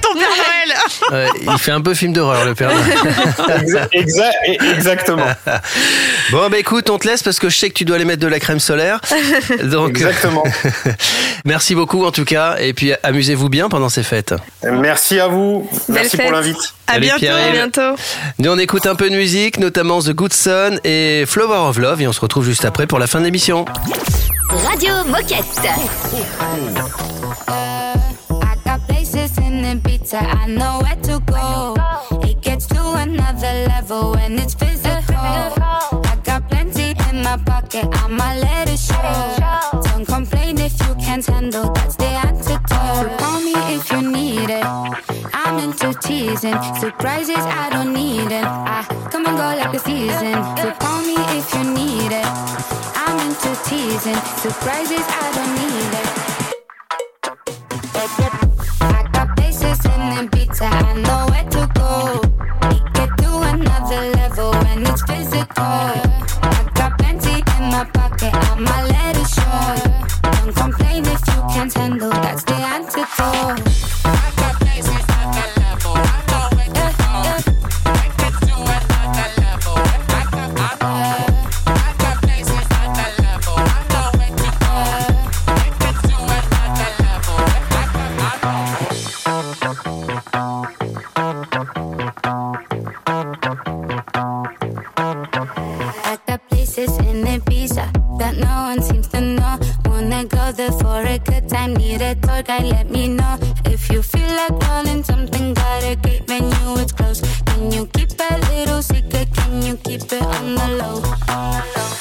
ton 0.00 0.14
Père 0.14 0.28
Noël 0.28 0.74
Ouais, 1.10 1.28
il 1.52 1.58
fait 1.58 1.72
un 1.72 1.80
peu 1.80 1.94
film 1.94 2.12
d'horreur, 2.12 2.44
le 2.44 2.54
Père 2.54 2.70
Noël. 2.70 2.98
Exa- 3.62 3.88
exa- 3.92 4.74
exactement. 4.76 5.26
Bon, 6.30 6.48
bah 6.48 6.58
écoute, 6.58 6.88
on 6.88 6.98
te 6.98 7.06
laisse 7.06 7.22
parce 7.22 7.38
que 7.38 7.50
je 7.50 7.58
sais 7.58 7.68
que 7.68 7.74
tu 7.74 7.84
dois 7.84 7.96
aller 7.96 8.06
mettre 8.06 8.22
de 8.22 8.26
la 8.26 8.40
crème 8.40 8.58
solaire. 8.58 8.98
Donc, 9.64 9.90
Exactement. 9.90 10.42
merci 11.44 11.74
beaucoup 11.74 12.06
en 12.06 12.10
tout 12.12 12.24
cas. 12.24 12.56
Et 12.58 12.72
puis, 12.72 12.92
amusez-vous 13.02 13.50
bien 13.50 13.68
pendant 13.68 13.90
ces 13.90 14.02
fêtes. 14.02 14.34
Merci 14.62 15.20
à 15.20 15.28
vous. 15.28 15.68
Merci 15.88 16.16
pour 16.16 16.32
l'invite. 16.32 16.56
À 16.86 16.94
Salut, 16.94 17.10
bientôt. 17.18 17.36
À 17.36 17.50
bientôt. 17.52 17.94
Nous, 18.38 18.50
on 18.50 18.58
écoute 18.58 18.86
un 18.86 18.94
peu 18.94 19.10
de 19.10 19.16
musique, 19.16 19.58
notamment 19.58 20.00
The 20.00 20.12
Good 20.12 20.32
Son 20.32 20.78
et 20.82 21.24
Flower 21.26 21.68
of 21.68 21.76
Love. 21.78 22.00
Et 22.00 22.08
on 22.08 22.12
se 22.12 22.20
retrouve 22.20 22.46
juste 22.46 22.64
après 22.64 22.86
pour 22.86 22.98
la 22.98 23.06
fin 23.06 23.20
de 23.20 23.24
l'émission. 23.26 23.66
Radio 24.50 25.04
Moquette. 25.04 25.68
I 27.48 28.56
got 28.64 28.80
places 28.86 29.36
in 29.38 29.64
Ibiza, 29.64 30.20
I 30.22 30.46
know 30.46 30.80
where 30.82 30.96
to 30.96 31.20
go. 31.26 31.74
It 32.22 32.40
gets 32.40 32.66
to 32.66 32.92
another 32.94 33.66
level 33.68 34.12
when 34.12 34.38
it's 34.38 34.54
physical. 34.54 35.16
I 35.16 36.18
got 36.24 36.48
plenty 36.48 36.94
in 37.10 37.22
my 37.22 37.36
pocket, 37.44 37.86
let 37.90 38.68
it 38.68 38.78
show. 38.78 39.80
Don't 39.82 40.06
complain 40.06 40.58
if 40.58 40.78
you 40.86 40.94
can't 40.96 41.24
handle, 41.24 41.72
that's 41.72 41.96
the 41.96 42.06
antidote. 42.06 43.23
If 43.84 43.92
you 43.92 44.10
need 44.10 44.48
it. 44.48 44.64
I'm 45.34 45.58
into 45.58 45.92
teasing, 46.00 46.56
surprises 46.80 47.36
I 47.36 47.68
don't 47.70 47.92
need 47.92 48.32
it. 48.32 48.42
I 48.42 48.82
come 49.12 49.26
and 49.26 49.36
go 49.36 49.44
like 49.60 49.74
a 49.74 49.78
season. 49.78 50.40
So 50.56 50.72
call 50.80 51.02
me 51.02 51.16
if 51.36 51.52
you 51.52 51.64
need 51.64 52.10
it. 52.10 52.24
I'm 52.96 53.18
into 53.28 53.52
teasing, 53.68 54.16
surprises 54.40 55.04
I 55.04 55.28
don't 55.36 55.54
need 55.60 55.92
it. 56.00 56.08
I 58.80 59.04
got 59.12 59.36
places 59.36 59.84
in 59.84 60.00
Ibiza, 60.16 60.64
I 60.64 60.94
know 61.04 61.26
where 61.28 61.44
to 61.50 61.68
go. 61.76 62.22
We 62.70 62.76
get 62.94 63.10
to 63.18 63.30
another 63.52 64.02
level 64.16 64.50
when 64.64 64.86
it's 64.86 65.02
physical. 65.02 65.44
I 65.58 66.70
got 66.74 66.96
plenty 66.96 67.36
in 67.36 67.64
my 67.68 67.84
pocket, 67.92 68.32
I'ma 68.32 68.76
let 68.88 69.14
it 69.18 69.28
show. 69.28 69.76
Don't 70.22 70.56
complain 70.56 71.04
if 71.04 71.20
you 71.28 71.40
can't 71.52 71.72
handle, 71.74 72.10
that's 72.10 72.44
the 72.44 72.54
antidote. 72.54 73.63
Places 96.74 96.98
in 97.06 97.24
Ibiza 97.24 97.86
that 98.18 98.36
no 98.36 98.54
one 98.68 98.82
seems 98.82 99.06
to 99.08 99.20
know. 99.20 99.58
Wanna 99.86 100.24
go 100.24 100.50
there 100.52 100.72
for 100.72 101.02
a 101.02 101.18
good 101.18 101.48
time, 101.48 101.74
need 101.74 102.02
a 102.02 102.14
tour 102.16 102.42
guide, 102.42 102.64
let 102.64 102.90
me 102.90 103.08
know. 103.08 103.38
If 103.66 103.90
you 103.90 104.02
feel 104.02 104.28
like 104.40 104.54
rolling 104.68 105.04
something, 105.04 105.54
got 105.54 105.84
a 105.84 105.94
great 105.96 106.26
venue, 106.26 106.82
it's 106.82 106.92
close. 106.92 107.20
Can 107.46 107.70
you 107.70 107.86
keep 107.86 108.10
a 108.18 108.38
little 108.50 108.82
secret? 108.82 109.28
Can 109.34 109.62
you 109.62 109.76
keep 109.76 110.02
it 110.02 110.22
on 110.22 110.54
the 110.56 110.68
low? 110.80 111.02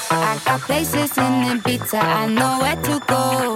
I 0.09 0.39
got 0.45 0.61
places 0.61 1.17
in 1.17 1.33
Ibiza, 1.53 2.01
I 2.01 2.27
know 2.27 2.57
where 2.61 2.81
to 2.87 2.99
go. 3.05 3.55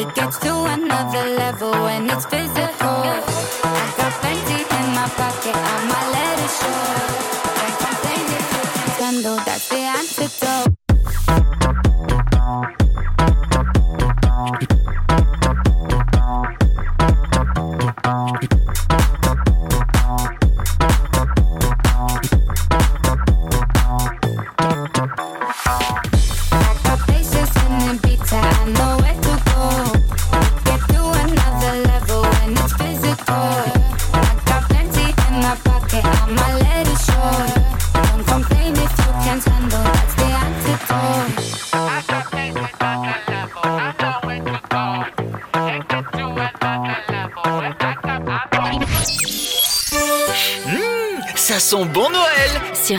It 0.00 0.14
gets 0.14 0.38
to 0.38 0.52
another 0.76 1.24
level 1.42 1.72
when 1.72 2.08
it's 2.08 2.24
physical. 2.24 3.00
I 3.64 3.94
got 3.98 4.12
plenty 4.20 4.60
in 4.78 4.86
my 4.96 5.08
pocket, 5.18 5.56
I'ma 5.56 6.10
let 6.12 6.20
it 6.20 6.23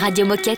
Radio 0.05 0.23
Moquette. 0.23 0.54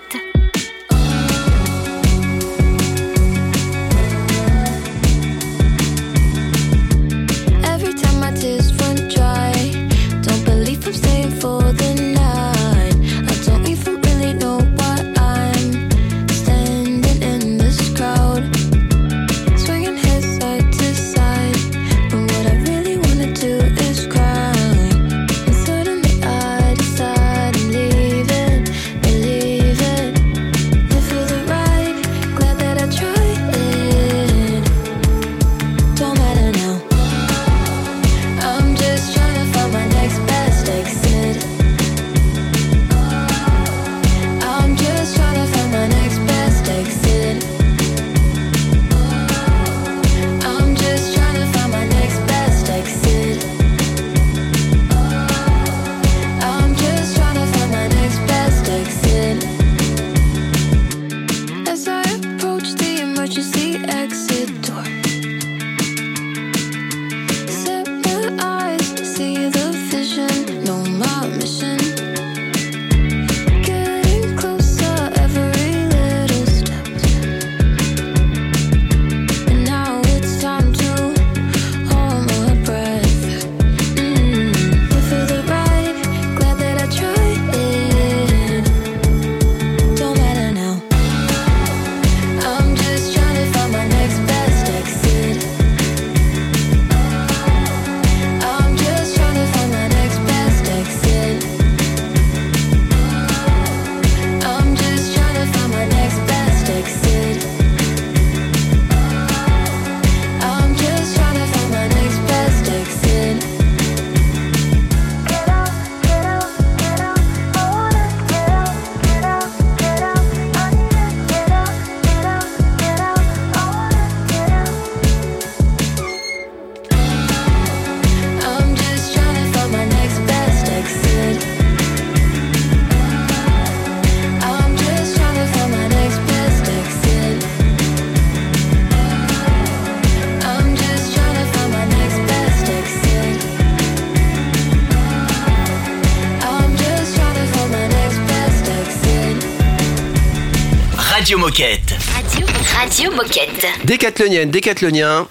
Radio 151.27 151.39
Moquette. 151.39 151.93
Radio, 152.15 152.47
Radio 152.79 153.11
Moquette. 153.11 153.67
Décathlonienne, 153.83 154.49
décathlonien. 154.49 155.27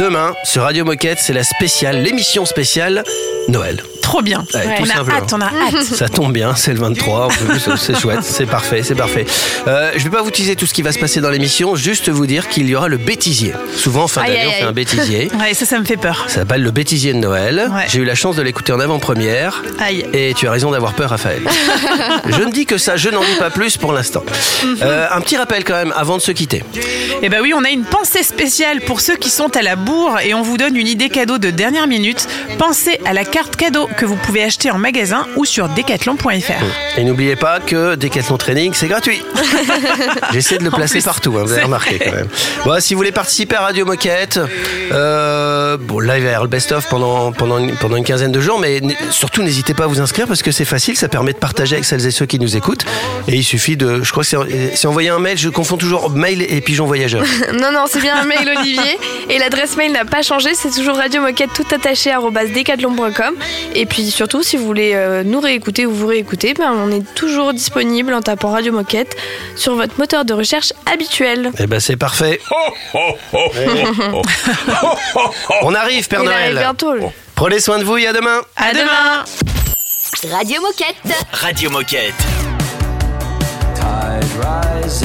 Demain, 0.00 0.34
sur 0.42 0.62
Radio 0.62 0.84
Moquette, 0.84 1.20
c'est 1.20 1.32
la 1.32 1.44
spéciale, 1.44 2.02
l'émission 2.02 2.44
spéciale 2.44 3.04
Noël. 3.46 3.84
Trop 4.04 4.20
bien. 4.20 4.44
Ouais, 4.52 4.66
on 4.80 4.90
a 4.90 5.14
hâte, 5.16 5.32
on 5.32 5.40
a 5.40 5.46
hâte. 5.46 5.82
Ça 5.94 6.10
tombe 6.10 6.32
bien, 6.32 6.54
c'est 6.54 6.74
le 6.74 6.78
23, 6.78 7.24
en 7.24 7.28
plus, 7.28 7.68
c'est 7.78 7.98
chouette, 7.98 8.22
c'est 8.22 8.44
parfait, 8.44 8.82
c'est 8.82 8.94
parfait. 8.94 9.24
Euh, 9.66 9.92
je 9.96 10.04
vais 10.04 10.10
pas 10.10 10.20
vous 10.20 10.30
teaser 10.30 10.56
tout 10.56 10.66
ce 10.66 10.74
qui 10.74 10.82
va 10.82 10.92
se 10.92 10.98
passer 10.98 11.22
dans 11.22 11.30
l'émission, 11.30 11.74
juste 11.74 12.10
vous 12.10 12.26
dire 12.26 12.48
qu'il 12.48 12.68
y 12.68 12.76
aura 12.76 12.88
le 12.88 12.98
bêtisier. 12.98 13.54
Souvent, 13.74 14.04
en 14.04 14.08
fin 14.08 14.22
d'année, 14.22 14.44
on 14.46 14.52
fait 14.52 14.62
un 14.62 14.72
bêtisier. 14.72 15.30
Ouais, 15.40 15.52
ça, 15.52 15.66
ça 15.66 15.78
me 15.78 15.84
fait 15.84 15.96
peur. 15.96 16.24
Ça 16.28 16.40
s'appelle 16.40 16.62
le 16.62 16.70
bêtisier 16.70 17.12
de 17.12 17.18
Noël. 17.18 17.68
Ouais. 17.74 17.84
J'ai 17.88 18.00
eu 18.00 18.04
la 18.04 18.14
chance 18.14 18.36
de 18.36 18.42
l'écouter 18.42 18.72
en 18.72 18.80
avant-première. 18.80 19.62
Aïe. 19.80 20.06
Et 20.12 20.32
tu 20.34 20.46
as 20.46 20.50
raison 20.50 20.70
d'avoir 20.70 20.92
peur, 20.92 21.10
Raphaël. 21.10 21.42
je 22.28 22.42
ne 22.42 22.52
dis 22.52 22.66
que 22.66 22.78
ça, 22.78 22.96
je 22.96 23.08
n'en 23.08 23.20
dis 23.20 23.36
pas 23.38 23.50
plus 23.50 23.76
pour 23.76 23.92
l'instant. 23.92 24.22
Euh, 24.82 25.06
un 25.10 25.20
petit 25.20 25.36
rappel 25.36 25.64
quand 25.64 25.74
même 25.74 25.92
avant 25.96 26.16
de 26.16 26.22
se 26.22 26.30
quitter. 26.30 26.62
Eh 27.22 27.28
ben 27.28 27.40
oui, 27.42 27.52
on 27.54 27.64
a 27.64 27.70
une 27.70 27.84
pensée 27.84 28.22
spéciale 28.22 28.80
pour 28.82 29.00
ceux 29.00 29.16
qui 29.16 29.30
sont 29.30 29.56
à 29.56 29.62
la 29.62 29.76
bourre 29.76 30.20
et 30.20 30.34
on 30.34 30.42
vous 30.42 30.56
donne 30.56 30.76
une 30.76 30.86
idée 30.88 31.08
cadeau 31.08 31.38
de 31.38 31.50
dernière 31.50 31.86
minute. 31.86 32.28
Pensez 32.58 33.00
à 33.04 33.12
la 33.12 33.24
carte 33.24 33.56
cadeau 33.56 33.88
que 33.96 34.04
vous 34.04 34.16
pouvez 34.16 34.42
acheter 34.42 34.70
en 34.70 34.78
magasin 34.78 35.26
ou 35.36 35.44
sur 35.44 35.68
decathlon.fr. 35.68 36.98
Et 36.98 37.04
n'oubliez 37.04 37.36
pas 37.36 37.60
que 37.60 37.94
Decathlon 37.94 38.36
Training, 38.36 38.72
c'est 38.74 38.88
gratuit. 38.88 39.22
J'essaie 40.32 40.58
de 40.58 40.64
le 40.64 40.70
placer 40.70 40.94
plus, 40.94 41.04
partout, 41.04 41.34
hein, 41.38 41.44
vous 41.44 41.52
avez 41.52 41.62
remarqué 41.62 41.98
quand 41.98 42.12
même. 42.12 42.28
Bon, 42.64 42.80
si 42.80 42.94
vous 42.94 42.98
voulez 42.98 43.12
participer 43.12 43.56
à 43.56 43.62
Radio 43.62 43.84
Moquette, 43.84 44.38
euh, 44.92 45.76
bon, 45.76 46.00
là, 46.00 46.18
il 46.18 46.22
va 46.22 46.30
y 46.30 46.32
avoir 46.32 46.44
le 46.44 46.50
best-of 46.50 46.88
pendant, 46.88 47.32
pendant, 47.32 47.58
une, 47.58 47.74
pendant 47.76 47.96
une 47.96 48.04
quinzaine 48.04 48.32
de 48.32 48.40
jours, 48.40 48.58
mais 48.58 48.80
surtout, 49.10 49.42
n'hésitez 49.42 49.74
pas 49.74 49.84
à 49.84 49.86
vous 49.86 50.00
inscrire 50.00 50.26
parce 50.26 50.42
que 50.42 50.52
c'est 50.52 50.64
facile, 50.64 50.96
ça 50.96 51.08
permet 51.08 51.32
de 51.32 51.38
partager 51.38 51.74
avec 51.74 51.84
celles 51.84 52.06
et 52.06 52.10
ceux 52.10 52.26
qui 52.26 52.38
nous 52.38 52.56
écoutent. 52.56 52.84
Et 53.28 53.36
il 53.36 53.44
suffit 53.44 53.76
de, 53.76 54.02
je 54.02 54.10
crois 54.10 54.24
que 54.24 54.30
c'est 54.74 54.86
envoyer 54.86 55.08
un 55.08 55.18
mail, 55.18 55.38
je 55.38 55.48
confonds 55.48 55.76
toujours 55.76 56.10
mail 56.10 56.42
et 56.42 56.60
pigeon 56.60 56.86
voyageur. 56.86 57.24
non, 57.52 57.72
non, 57.72 57.84
c'est 57.88 58.00
bien 58.00 58.16
un 58.16 58.24
mail 58.24 58.52
Olivier. 58.58 58.98
Et 59.30 59.38
l'adresse 59.38 59.76
mail 59.76 59.92
n'a 59.92 60.04
pas 60.04 60.22
changé, 60.22 60.54
c'est 60.54 60.70
toujours 60.70 60.96
radio 60.96 61.20
moquette 61.22 61.50
tout 61.54 61.66
attaché 61.74 62.14
decathlon.com. 62.54 63.34
Et 63.74 63.83
puis 63.86 64.10
surtout, 64.10 64.42
si 64.42 64.56
vous 64.56 64.64
voulez 64.66 64.92
euh, 64.94 65.22
nous 65.24 65.40
réécouter 65.40 65.86
ou 65.86 65.92
vous 65.92 66.06
réécouter, 66.06 66.54
ben, 66.54 66.72
on 66.72 66.90
est 66.90 67.04
toujours 67.14 67.52
disponible 67.52 68.12
en 68.14 68.22
tapant 68.22 68.50
Radio 68.50 68.72
Moquette 68.72 69.16
sur 69.56 69.74
votre 69.74 69.98
moteur 69.98 70.24
de 70.24 70.32
recherche 70.32 70.72
habituel. 70.92 71.50
Eh 71.58 71.66
ben, 71.66 71.80
c'est 71.80 71.96
parfait. 71.96 72.40
On 75.62 75.74
arrive, 75.74 76.08
Père 76.08 76.20
Il 76.22 76.26
Noël. 76.26 76.42
arrive 76.42 76.58
bientôt. 76.58 76.94
lui. 76.94 77.04
Prenez 77.34 77.60
soin 77.60 77.78
de 77.78 77.84
vous 77.84 77.96
et 77.96 78.06
à 78.06 78.12
demain. 78.12 78.40
À 78.56 78.72
demain. 78.72 79.24
Radio 80.30 80.60
Moquette. 80.60 81.26
Radio 81.32 81.70
Moquette. 81.70 82.14
Tide 83.74 84.40
rises 84.84 85.04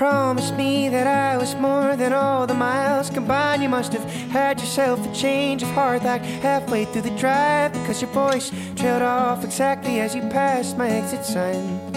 Promised 0.00 0.54
me 0.54 0.88
that 0.88 1.06
I 1.06 1.36
was 1.36 1.54
more 1.56 1.94
than 1.94 2.14
all 2.14 2.46
the 2.46 2.54
miles 2.54 3.10
combined, 3.10 3.62
you 3.62 3.68
must 3.68 3.92
have 3.92 4.02
had 4.30 4.58
yourself 4.58 4.98
a 5.06 5.14
change 5.14 5.62
of 5.62 5.68
heart 5.72 6.04
like 6.04 6.22
halfway 6.22 6.86
through 6.86 7.02
the 7.02 7.16
drive 7.18 7.74
because 7.74 8.00
your 8.00 8.10
voice 8.12 8.50
trailed 8.76 9.02
off 9.02 9.44
exactly 9.44 10.00
as 10.00 10.14
you 10.14 10.22
passed 10.22 10.78
my 10.78 10.88
exit 10.88 11.26
sign. 11.26 11.92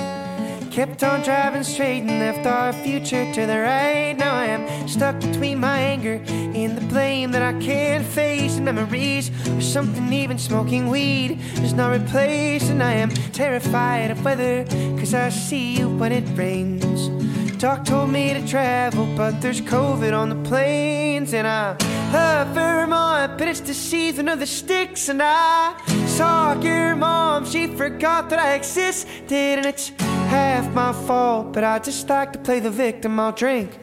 Kept 0.70 1.02
on 1.02 1.22
driving 1.22 1.64
straight 1.64 2.02
and 2.02 2.20
left 2.20 2.46
our 2.46 2.74
future 2.74 3.32
to 3.36 3.46
the 3.46 3.60
right. 3.62 4.18
Now 4.18 4.36
I 4.36 4.48
am 4.48 4.86
stuck 4.86 5.18
between 5.22 5.62
my 5.62 5.80
anger 5.80 6.20
and 6.28 6.78
the 6.78 6.86
blame 6.88 7.32
that 7.32 7.42
I 7.42 7.58
can't 7.62 8.06
face. 8.06 8.58
And 8.58 8.66
memories 8.66 9.32
or 9.48 9.62
something 9.62 10.12
even 10.12 10.38
smoking 10.38 10.90
weed 10.90 11.40
does 11.56 11.74
not 11.74 11.96
replace. 11.96 12.70
And 12.70 12.84
I 12.84 12.96
am 12.96 13.12
terrified 13.32 14.12
of 14.12 14.26
weather 14.26 14.66
because 14.96 15.14
I 15.14 15.30
see 15.30 15.78
you 15.78 15.88
when 15.88 16.12
it 16.12 16.26
rains. 16.38 17.33
Doc 17.64 17.86
told 17.86 18.10
me 18.10 18.34
to 18.34 18.46
travel, 18.46 19.06
but 19.16 19.40
there's 19.40 19.62
COVID 19.62 20.12
on 20.12 20.28
the 20.28 20.50
planes. 20.50 21.34
And 21.34 21.48
I 21.48 21.78
love 22.12 22.50
Vermont, 22.50 23.38
but 23.38 23.48
it's 23.48 23.62
the 23.62 23.74
season 23.74 24.28
of 24.28 24.40
the 24.40 24.46
sticks. 24.46 25.08
And 25.08 25.22
I 25.24 25.74
saw 26.06 26.60
your 26.60 26.94
mom, 26.98 27.46
she 27.46 27.68
forgot 27.68 28.30
that 28.32 28.40
I 28.40 28.56
existed. 28.56 29.32
And 29.32 29.66
it's 29.66 29.94
half 30.28 30.70
my 30.74 30.92
fault, 30.92 31.54
but 31.54 31.64
I 31.64 31.80
just 31.80 32.10
like 32.10 32.34
to 32.34 32.40
play 32.40 32.60
the 32.60 32.70
victim. 32.70 33.18
I'll 33.18 33.32
drink 33.32 33.80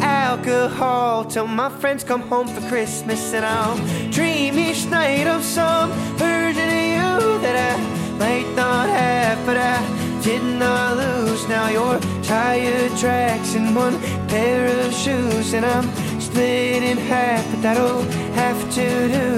alcohol 0.00 1.26
till 1.26 1.46
my 1.46 1.68
friends 1.68 2.02
come 2.04 2.22
home 2.22 2.48
for 2.48 2.66
Christmas. 2.66 3.34
And 3.34 3.44
I'll 3.44 3.76
dream 4.10 4.58
each 4.58 4.86
night 4.86 5.26
of 5.26 5.44
some 5.44 5.92
version 6.16 6.66
of 6.66 6.82
you 6.96 7.40
that 7.42 7.76
I 7.76 8.18
might 8.18 8.50
not 8.56 8.88
have, 8.88 9.44
but 9.44 9.58
I 9.58 10.07
did 10.28 10.42
not 10.58 10.78
I 10.78 11.04
lose. 11.04 11.48
Now 11.48 11.68
your 11.68 11.98
tire 12.22 12.88
tracks 13.00 13.54
in 13.54 13.74
one 13.74 13.98
pair 14.28 14.66
of 14.84 14.92
shoes, 14.92 15.54
and 15.54 15.64
I'm 15.64 15.88
split 16.20 16.82
in 16.82 16.98
half, 16.98 17.44
but 17.50 17.62
that'll 17.62 18.02
have 18.42 18.60
to 18.78 18.88
do. 19.18 19.30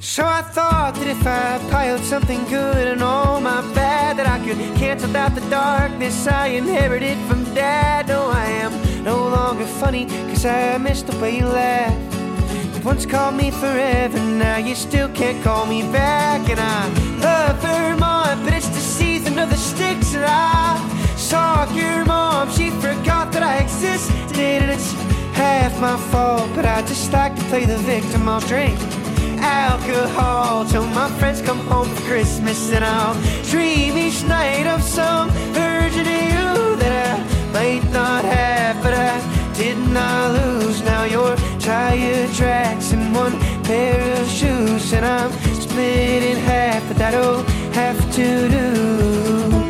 So 0.00 0.22
I 0.26 0.42
thought 0.56 0.94
that 0.98 1.08
if 1.16 1.26
I 1.26 1.58
piled 1.70 2.04
something 2.12 2.44
good 2.44 2.86
and 2.92 3.02
all 3.02 3.40
my 3.40 3.60
bad, 3.74 4.18
that 4.18 4.26
I 4.26 4.38
could 4.44 4.58
cancel 4.76 5.16
out 5.16 5.34
the 5.34 5.46
darkness 5.48 6.26
I 6.26 6.48
inherited 6.60 7.16
from 7.28 7.42
dad. 7.54 8.08
No, 8.08 8.28
I 8.28 8.46
am 8.64 8.72
no 9.02 9.16
longer 9.16 9.66
funny, 9.66 10.04
cause 10.28 10.44
I 10.44 10.76
missed 10.76 11.06
the 11.06 11.18
way 11.20 11.38
you 11.38 11.46
laughed. 11.46 12.25
Once 12.86 13.04
called 13.04 13.34
me 13.34 13.50
forever, 13.50 14.16
now 14.16 14.58
you 14.58 14.72
still 14.76 15.08
can't 15.08 15.42
call 15.42 15.66
me 15.66 15.82
back. 15.90 16.48
And 16.48 16.60
I 16.60 16.86
love 17.18 17.60
Vermont, 17.60 18.44
but 18.44 18.52
it's 18.52 18.68
the 18.68 18.78
season 18.78 19.40
of 19.40 19.50
the 19.50 19.56
sticks. 19.56 20.14
And 20.14 20.24
I 20.24 20.78
saw 21.16 21.68
your 21.74 22.04
mom, 22.04 22.48
she 22.52 22.70
forgot 22.70 23.32
that 23.32 23.42
I 23.42 23.56
existed. 23.58 24.38
And 24.38 24.70
it's 24.70 24.92
half 25.34 25.80
my 25.80 25.96
fault, 26.12 26.48
but 26.54 26.64
I 26.64 26.80
just 26.82 27.12
like 27.12 27.34
to 27.34 27.42
play 27.46 27.64
the 27.64 27.78
victim. 27.78 28.28
I'll 28.28 28.40
drink 28.42 28.78
alcohol 29.40 30.64
till 30.64 30.86
my 30.86 31.10
friends 31.18 31.42
come 31.42 31.58
home 31.66 31.88
for 31.88 32.02
Christmas. 32.02 32.70
And 32.70 32.84
I'll 32.84 33.20
dream 33.50 33.98
each 33.98 34.22
night 34.22 34.68
of 34.68 34.80
some 34.80 35.28
of 35.28 35.96
you 35.96 36.76
that 36.76 36.94
I 37.10 37.52
might 37.52 37.90
not 37.90 38.24
have, 38.24 38.80
but 38.80 38.94
I 38.94 39.35
didn't 39.56 39.96
I 39.96 40.30
lose? 40.38 40.82
Now 40.82 41.04
your 41.04 41.34
tire 41.58 42.28
tracks 42.34 42.92
and 42.92 43.14
one 43.14 43.38
pair 43.64 44.20
of 44.20 44.28
shoes, 44.28 44.92
and 44.92 45.04
I'm 45.04 45.32
split 45.54 46.22
in 46.22 46.36
half, 46.36 46.86
but 46.88 46.98
that'll 46.98 47.42
have 47.72 47.98
to 48.16 48.48
do. 48.48 49.65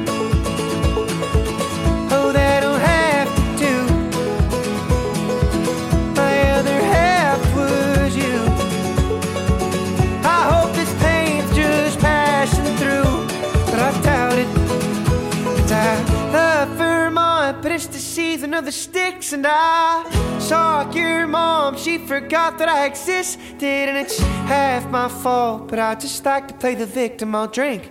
weeks 19.27 19.33
and 19.33 19.47
I 19.49 20.39
saw 20.39 20.91
your 20.93 21.27
mom. 21.27 21.77
She 21.77 21.99
forgot 21.99 22.59
that 22.59 22.68
I 22.68 22.87
existed, 22.87 23.89
and 23.89 23.97
it's 23.97 24.18
half 24.47 24.89
my 24.91 25.09
fault. 25.09 25.68
But 25.68 25.79
I 25.79 25.95
just 25.95 26.24
like 26.24 26.49
to 26.49 26.55
play 26.55 26.74
the 26.74 26.87
victim. 26.87 27.35
I'll 27.35 27.49
drink 27.49 27.91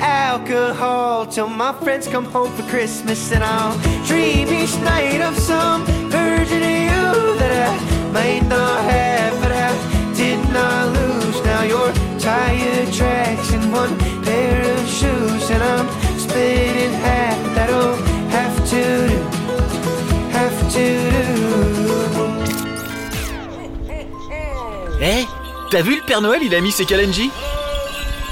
alcohol 0.00 1.26
till 1.26 1.48
my 1.48 1.72
friends 1.82 2.08
come 2.08 2.24
home 2.24 2.52
for 2.56 2.64
Christmas, 2.68 3.32
and 3.32 3.44
I'll 3.44 3.76
dream 4.06 4.48
each 4.48 4.76
night 4.80 5.20
of 5.20 5.38
some 5.38 5.84
version 6.10 6.62
of 6.62 6.78
you 6.90 7.38
that 7.40 7.52
I 7.68 8.12
might 8.12 8.44
not 8.48 8.78
have, 8.90 9.32
but 9.42 9.52
I 9.52 9.70
did 10.16 10.40
not 10.52 10.92
lose. 10.96 11.44
Now 11.44 11.62
your 11.62 11.92
tire 12.18 12.86
tracks 12.90 13.52
in 13.52 13.70
one 13.70 13.96
pair 14.24 14.60
of 14.74 14.88
shoes, 14.88 15.50
and 15.50 15.62
I'm 15.62 15.88
split 16.18 16.76
in 16.84 16.92
half. 16.92 17.38
That'll 17.54 17.96
have 18.36 18.56
to 18.70 19.08
do. 19.08 19.53
Hé 25.00 25.26
T'as 25.70 25.82
vu 25.82 25.96
le 25.96 26.02
Père 26.02 26.20
Noël, 26.20 26.40
il 26.42 26.54
a 26.54 26.60
mis 26.60 26.72
ses 26.72 26.84
Kalenji 26.84 27.30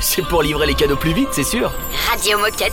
C'est 0.01 0.23
pour 0.23 0.43
livrer 0.43 0.67
les 0.67 0.75
cadeaux 0.75 0.97
plus 0.97 1.13
vite, 1.13 1.29
c'est 1.33 1.45
sûr. 1.45 1.73
Radio 2.11 2.39
Moquette. 2.39 2.73